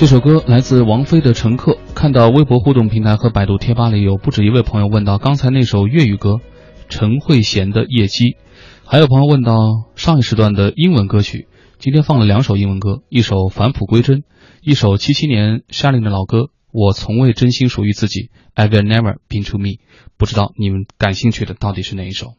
[0.00, 1.72] 这首歌来自王菲的《乘客》。
[1.94, 6.40] 看到微博互动平台和百度贴吧里有不止一位朋友问到刚才那首粤语歌
[6.88, 8.30] 陈慧娴的《夜机》，
[8.86, 9.58] 还有朋友问到
[9.96, 11.48] 上一时段的英文歌曲。
[11.78, 14.24] 今天放了两首英文歌，一首返璞归真，
[14.62, 16.38] 一首七七年 Shalin 的老歌
[16.72, 18.20] 《我从未真心属于自己》
[18.54, 19.80] ，I will never be to me。
[20.16, 22.36] 不知道你们感兴趣的到底是哪一首？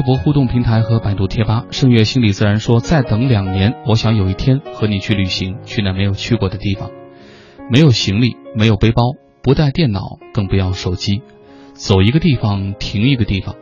[0.00, 1.66] 微博互动平台和百度贴吧。
[1.70, 6.90] 盛月心里自然说：“再等两年，我想有一天和你去旅行，去那没有去过的地方。
[7.70, 9.02] 没有行李，没有背包，
[9.42, 10.00] 不带电脑，
[10.32, 11.20] 更不要手机。
[11.74, 13.56] 走一个地方，停一个地方。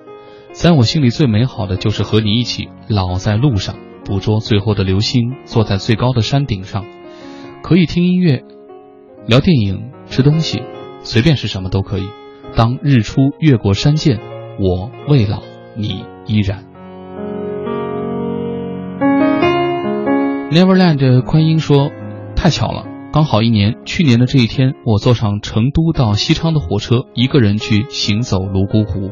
[0.52, 3.74] 在我心里最美好的就是和你一起老在路上，
[4.04, 6.84] 捕捉最后的流星，坐在最高的山顶上，
[7.64, 8.44] 可以听音乐，
[9.26, 10.62] 聊电影，吃东西，
[11.00, 12.08] 随便是什么都可以。
[12.54, 14.20] 当日出越过山涧，
[14.60, 15.42] 我未老。”
[15.80, 16.64] 你依然。
[20.50, 21.90] Neverland 宽音说
[22.36, 23.76] ：“太巧了，刚好一年。
[23.84, 29.10] 去年的这一天，我坐上成都到西昌的火车，一个人去行走泸沽湖。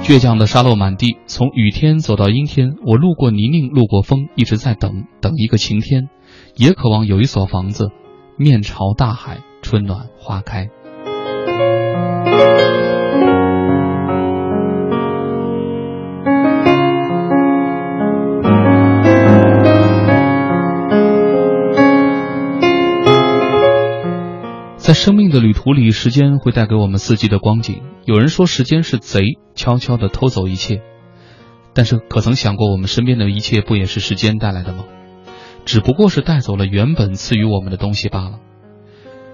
[0.00, 6.08] 倔强的沙漏满地，从雨天走到阴天，我路过泥泞，路过风，一直在等，等一个晴天，
[6.56, 7.90] 也渴望有一所房子，
[8.36, 10.68] 面朝大海，春暖花开。”
[24.92, 27.80] 在生命的旅途里，时间会带给我们四季的光景。
[28.04, 30.82] 有人说，时间是贼，悄悄地偷走一切。
[31.72, 34.84] 但是，可曾想过，我们身边的一切不也是时间带来的吗？
[35.64, 38.40] 只不过是带走了原本赐予我们的东西罢了。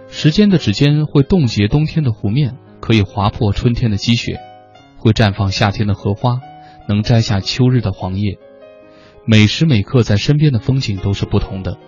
[0.07, 4.39] 时间的指尖会冻结冬天的湖面，可以划破春天的积雪，
[4.97, 6.39] 会绽放夏天的荷花，
[6.89, 8.39] 能摘下秋日的黄叶。
[9.25, 11.79] 每时每刻在身边的风景都是不同的。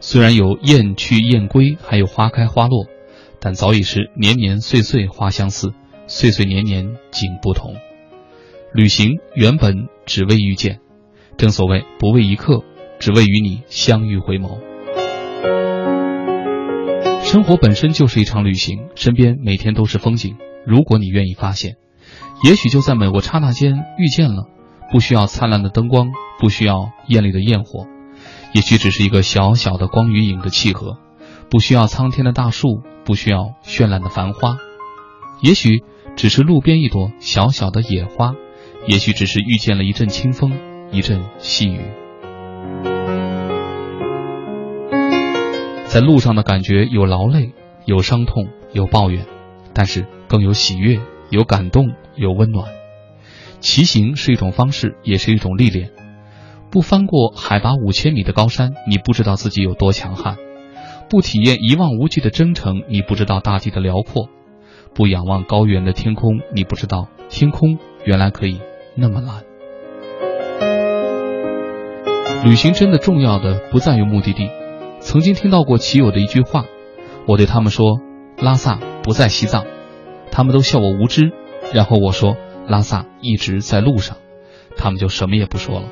[0.00, 2.84] 虽然有雁去雁归，还有花开花落。
[3.46, 5.72] 但早已是年年岁岁花相似，
[6.08, 7.76] 岁岁年年景不同。
[8.74, 10.80] 旅行原本只为遇见，
[11.36, 12.64] 正所谓不为一刻，
[12.98, 14.58] 只为与你相遇回眸。
[17.22, 20.36] 生活本身就是一场旅行，身边每天都是风景。
[20.66, 21.76] 如果你愿意发现，
[22.42, 24.46] 也许就在某个刹那间遇见了。
[24.90, 26.08] 不需要灿烂的灯光，
[26.40, 27.86] 不需要艳丽的焰火，
[28.52, 30.98] 也许只是一个小小的光与影的契合。
[31.48, 34.58] 不需要苍天的大树，不需要绚烂的繁花，
[35.40, 35.84] 也许
[36.16, 38.34] 只是路边一朵小小的野花，
[38.86, 40.58] 也许只是遇见了一阵清风，
[40.90, 41.80] 一阵细雨。
[45.86, 47.52] 在路上的感觉有劳累，
[47.84, 49.24] 有伤痛，有抱怨，
[49.72, 51.00] 但是更有喜悦，
[51.30, 51.86] 有感动，
[52.16, 52.68] 有温暖。
[53.60, 55.90] 骑行是一种方式，也是一种历练。
[56.70, 60.36] 不翻过海拔五千米的高山，你不知道自己有多强悍。
[61.08, 64.28] 不体验一望无际的征程，你不知道大地的辽阔；
[64.94, 68.60] 不仰望高原的天空，你不知道天空原来可以
[68.96, 69.44] 那么蓝。
[72.44, 74.50] 旅行真的重要的不在于目的地。
[74.98, 76.64] 曾经听到过骑友的一句话，
[77.26, 78.00] 我对他们说
[78.38, 79.64] ：“拉萨不在西藏。”
[80.32, 81.32] 他们都笑我无知。
[81.72, 84.16] 然后我说：“拉萨一直在路上。”
[84.76, 85.86] 他们就什么也不说了。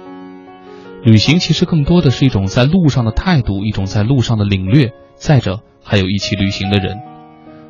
[1.03, 4.93] 旅行其实更多的是一种在路上的态度，一种在路上的领略。
[5.17, 7.01] 再者，还有一起旅行的人。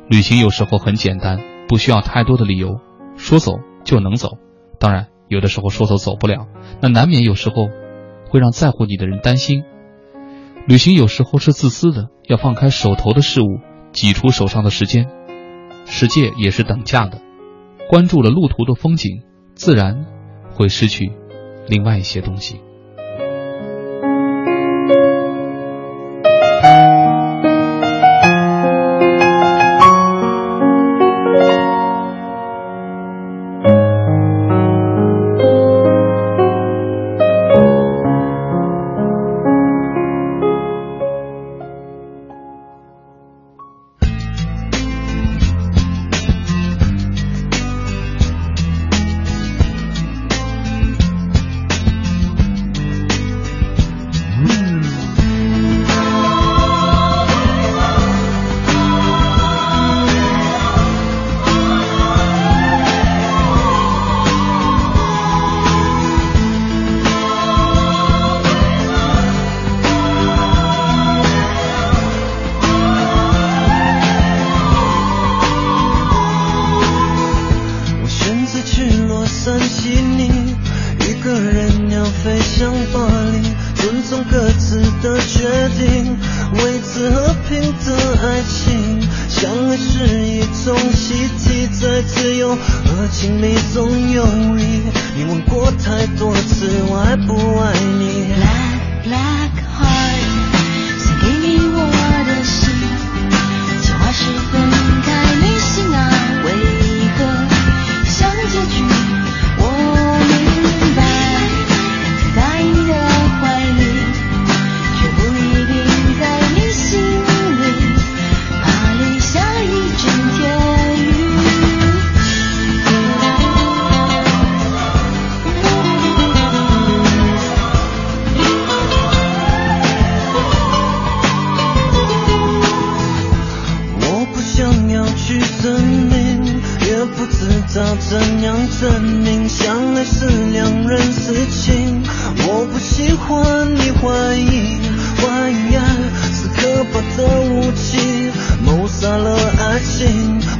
[0.07, 2.79] 旅行有时候很简单，不需要太多的理由，
[3.15, 3.53] 说走
[3.83, 4.37] 就能走。
[4.79, 6.47] 当然，有的时候说走走不了，
[6.81, 7.69] 那难免有时候
[8.29, 9.63] 会让在乎你的人担心。
[10.67, 13.59] 旅行有时候是自私的，要放开手头的事物，
[13.91, 15.07] 挤出手上的时间。
[15.85, 17.21] 世界也是等价的，
[17.89, 19.21] 关注了路途的风景，
[19.53, 20.05] 自然
[20.51, 21.11] 会失去
[21.67, 22.61] 另外一些东西。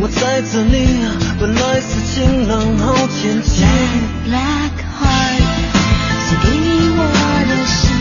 [0.05, 0.85] 我在这里
[1.39, 3.63] 本来是晴朗好天气。
[3.63, 5.41] Black black heart
[6.27, 7.01] 送给你我
[7.49, 7.94] 的心。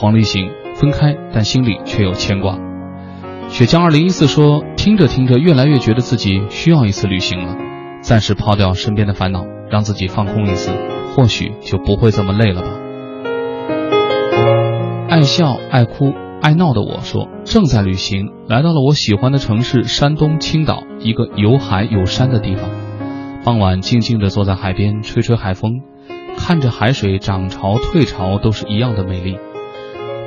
[0.00, 2.56] 黄立行分开，但心里却有牵挂。
[3.50, 7.54] 雪江二零一四说：“听着听着，越来越觉得自己需要一次旅行了，
[8.00, 10.72] 暂时抛掉身边的烦恼，让自己放空一次，
[11.14, 12.68] 或许就不会这么累了吧。”
[15.10, 22.70] 爱笑、爱哭、爱闹的我说：“正在旅行，来到了我喜欢的城市山东青岛，一个有海有山的地方。
[23.44, 25.82] 傍晚，静静地坐在海边，吹吹海风，
[26.38, 29.36] 看着海水涨潮退潮，都是一样的美丽。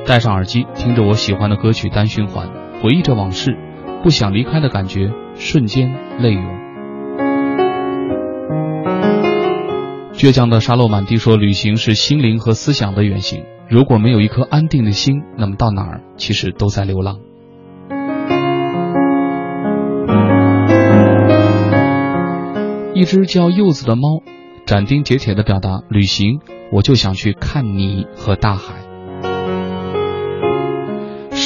[0.06, 2.50] 戴上耳机，听着我喜欢的歌曲单循环。”
[2.84, 3.58] 回忆着往事，
[4.04, 6.44] 不想离开的感觉，瞬间泪涌。
[10.12, 17.20] 倔强的沙漏满地说：“旅行是心灵和思想的远行，如果没有一颗安定的心，那么到哪儿其实都在流浪。”
[22.94, 24.24] 一只叫柚子的猫，
[24.66, 28.74] 斩钉截铁的表达：“旅行，我就想去看你和大海。”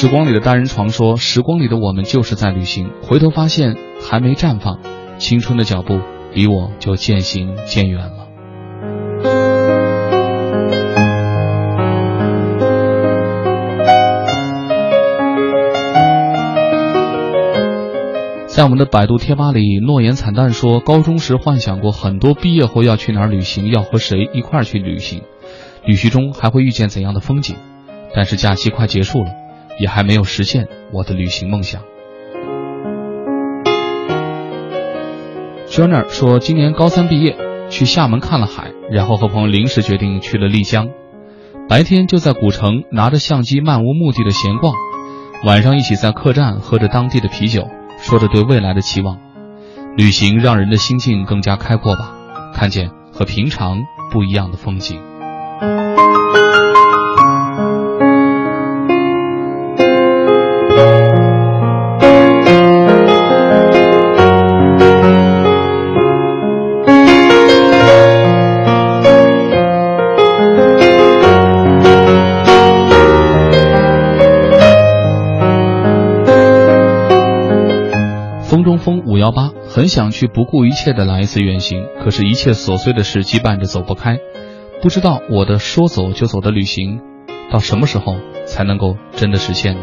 [0.00, 4.78] 时光里的单人床说：“时光里的我们就是在旅行，回头发现还没绽放，
[5.18, 5.98] 青春的脚步
[6.32, 8.28] 离我就渐行渐远了。”
[18.46, 25.22] 在我们的百度贴吧里，诺言惨淡说：“高中时幻想过很多，毕业后要去哪儿旅行，要和谁一块儿去旅行，
[25.84, 27.56] 旅行中还会遇见怎样的风景？
[28.14, 29.32] 但是假期快结束了。”
[29.78, 31.82] 也还没有实现我的旅行梦想。
[35.68, 37.36] Joner 说，今年高三毕业，
[37.68, 40.88] 去厦门看了海，然后和朋友临时决定去了丽江。
[41.68, 44.72] 白天就在古城拿着相机漫无目的的闲逛，
[45.44, 47.68] 晚上一起在客栈喝着当地的啤酒，
[47.98, 49.18] 说着对未来的期望。
[49.96, 52.14] 旅行让人的心境更加开阔吧，
[52.54, 55.00] 看见和平常不一样的风景。
[79.78, 84.18] 很想去不顾一切的来一次远行，可是，一切琐碎的事羁绊着走不开。
[84.82, 87.00] 不知道我的说走就走的旅行，
[87.52, 89.76] 到什么时候才能够真的实现？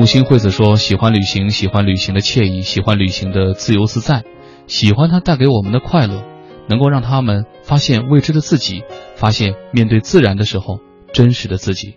[0.00, 4.24] 木星惠子说：“喜欢旅行，喜欢旅行的惬意，喜欢旅行的自由自在，
[4.66, 6.24] 喜欢它带给我们的快乐，
[6.70, 8.82] 能够让他们发现未知的自己，
[9.14, 10.78] 发现面对自然的时候
[11.12, 11.96] 真实的自己。”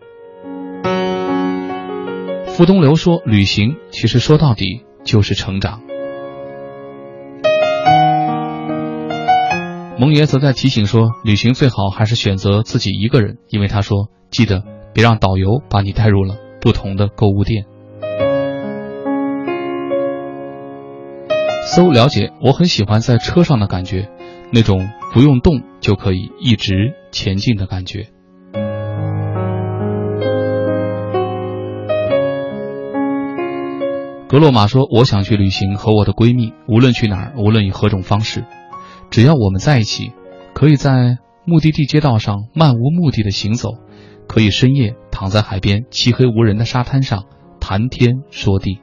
[2.47, 5.81] 傅东流说：“旅行其实说到底就是成长。”
[9.97, 14.61] 蒙爷则在提醒说：“旅行最好还是选择自己一个人，因为他说，记得
[14.93, 17.63] 别让导游把你带入了不同的购物店。”
[21.75, 24.07] 搜了解，我很喜欢在车上的感觉，
[24.51, 28.09] 那种不用动就可以一直前进的感觉。
[34.27, 38.45] 格洛玛说：“我想去旅行，和我的闺蜜，无论去哪儿，无论以何种方式，
[39.09, 40.11] 只要我们在一起，
[40.53, 43.69] 可以在目的地街道上漫无目的的行走，
[44.27, 47.23] 可以深夜躺在海边漆黑无人的沙滩上
[47.59, 48.77] 谈天说地。”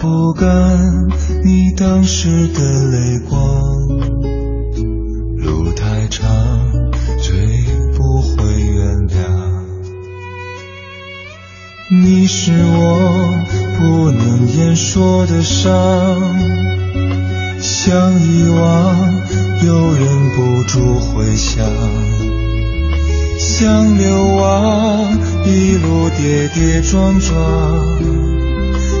[0.00, 0.46] 不干
[1.44, 3.38] 你当时的泪光。
[5.38, 6.26] 路太长，
[7.22, 7.64] 追
[7.96, 9.16] 不回原谅。
[11.90, 13.34] 你是我
[13.78, 15.70] 不能言说的伤，
[17.60, 18.96] 想遗忘
[19.64, 21.64] 又忍不住回想，
[23.38, 27.36] 像流亡一路跌跌撞撞，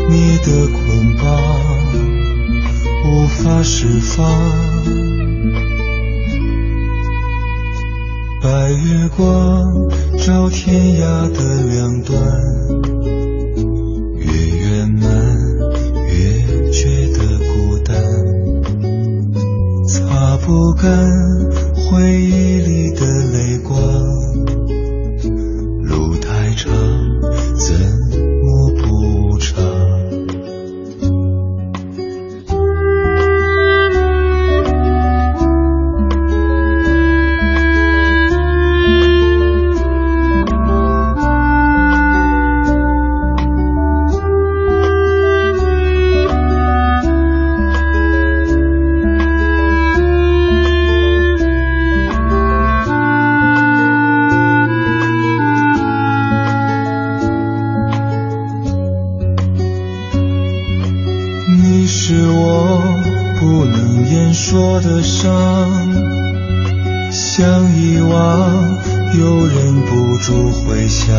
[0.08, 1.26] 你的捆绑
[3.04, 4.16] 无法释放。
[8.42, 9.88] 白月光
[10.24, 12.14] 照天涯的两端，
[14.14, 14.24] 越
[14.56, 15.02] 圆满
[16.06, 17.96] 越觉得孤单，
[19.88, 20.84] 擦不干
[21.74, 23.00] 回忆里的
[23.32, 23.76] 泪光，
[70.26, 71.14] 住回想，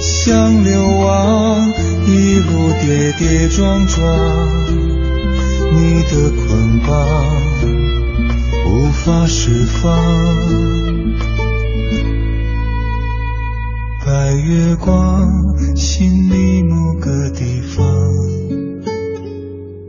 [0.00, 1.70] 像流亡
[2.06, 4.02] 一路跌跌撞撞，
[5.74, 6.88] 你的捆绑
[8.64, 9.94] 无法释放。
[14.06, 15.28] 白月光，
[15.76, 17.86] 心里某个地方，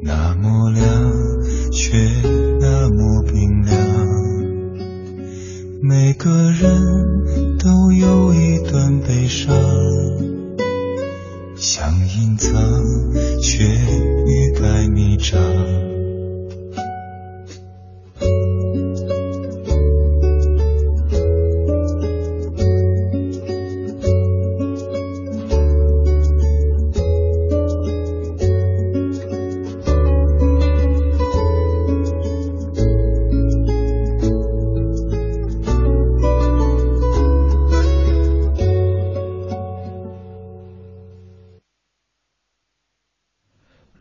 [0.01, 0.83] 那么亮，
[1.71, 1.97] 却
[2.59, 3.77] 那么冰凉。
[5.79, 6.76] 每个人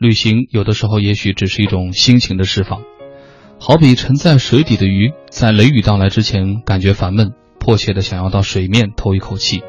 [0.07, 2.83] 旅行有的时候也许只是一种心情的释放，
[3.59, 9.63] 好比沉在水底的鱼，在雷雨到来之前感觉烦闷，迫切的想要到水面透一口气，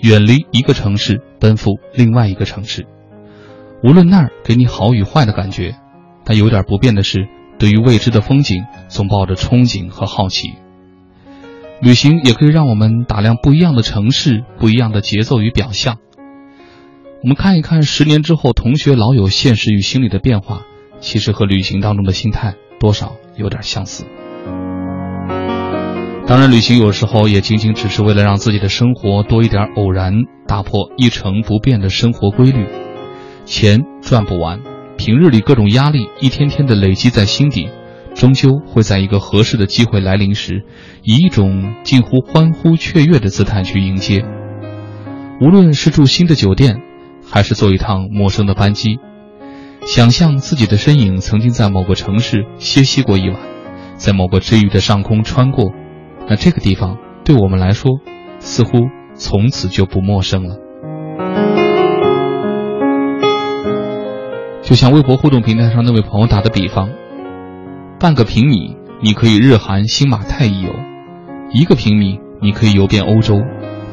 [0.00, 2.86] 远离一个城市，奔赴另外一个城市。
[3.82, 5.74] 无论那儿给你好与坏的感觉，
[6.24, 10.54] 但有点不变的是，对于未知的风景，总抱着憧憬和好奇。
[11.82, 15.98] 旅行也可以让我们打量不一样的城市，不一样的节奏与表象。
[17.24, 20.66] 我们看一看十年之后同学老友现实与心理的变化，
[21.00, 24.04] 其实和旅行当中的心态多少有点相似。
[26.26, 30.12] 当然，旅行有时候也仅仅只是为了让自己的生活多一点偶然，
[30.46, 32.66] 打破一成不变的生活规律。
[33.46, 34.60] 钱赚不完，
[34.98, 37.70] 平日里各种压力一天天的累积在心底，
[38.14, 40.62] 终究会在一个合适的机会来临时，
[41.02, 44.22] 以一种近乎欢呼雀跃的姿态去迎接。
[45.40, 46.82] 无论是住新的酒店，
[47.34, 49.00] 还是坐一趟陌生的班机，
[49.80, 53.36] 想象自己的身影曾经在某个城市歇息过一晚，
[53.96, 55.72] 在某个治愈的上空穿过，
[56.28, 57.90] 那这个地方对我们来说，
[58.38, 58.82] 似乎
[59.14, 60.58] 从此就不陌生了。
[64.62, 66.88] 就像微博互动平台上那位朋友打的比方，
[67.98, 70.70] 半个平米你可以日韩新马泰一游，
[71.52, 73.40] 一个平米你可以游遍欧洲，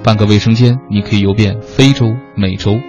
[0.04, 2.06] 半个卫生间你可以游遍非洲、
[2.36, 2.80] 美洲。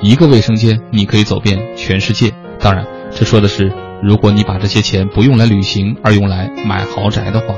[0.00, 2.32] 一个卫生间，你可以走遍全世界。
[2.60, 7.54] 当然，这说的是如果你把这些钱不用来旅行，而用来买豪宅的话。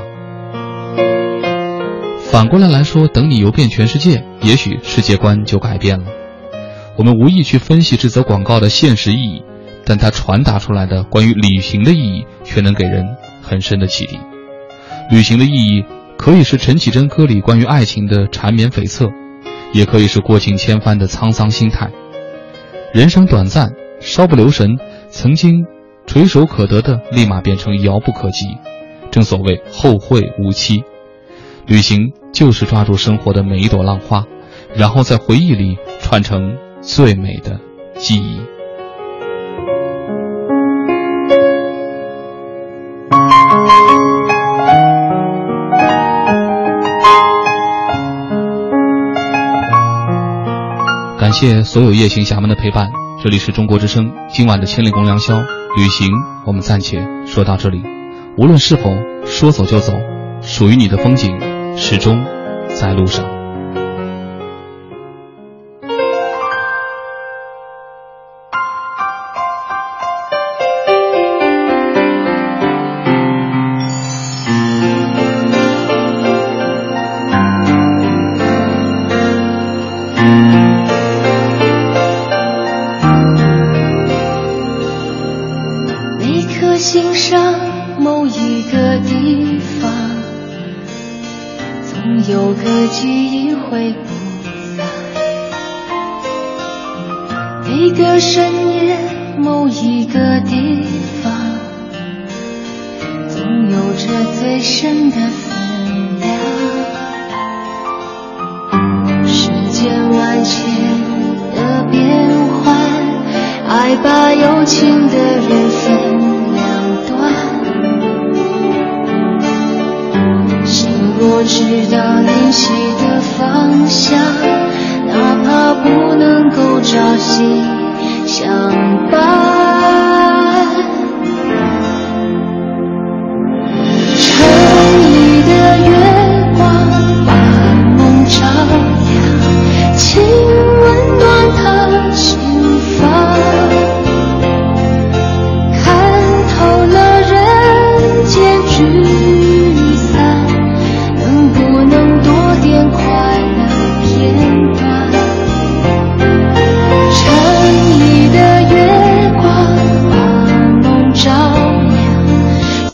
[2.31, 6.05] 反过来来说，等你游遍全世界，也许世界观就改变了。
[6.97, 9.43] 我们无意去分析这则广告的现实意义，
[9.85, 13.05] 但它传达出来的关于旅行的意义，却能给人
[13.43, 14.17] 很深的启迪。
[15.11, 15.85] 旅行的意义，
[16.17, 19.11] 可以是陈绮贞歌里关于爱情的缠绵悱恻，
[19.73, 21.91] 也可以是过尽千帆的沧桑心态。
[22.93, 24.77] 人生短暂，稍不留神，
[25.09, 25.65] 曾经
[26.05, 28.57] 垂手可得的，立马变成遥不可及。
[29.09, 30.83] 正所谓后会无期。
[31.65, 34.25] 旅行就是抓住生活的每一朵浪花，
[34.75, 37.57] 然后在回忆里串成最美的
[37.95, 38.41] 记忆。
[51.31, 52.91] 感谢所有夜行侠们的陪伴。
[53.23, 55.39] 这里是中国之声，今晚的千里共良宵
[55.77, 56.09] 旅行，
[56.45, 57.81] 我们暂且说到这里。
[58.35, 58.91] 无论是否
[59.23, 59.93] 说走就走，
[60.41, 61.39] 属于你的风景
[61.77, 62.21] 始终
[62.75, 63.40] 在路上。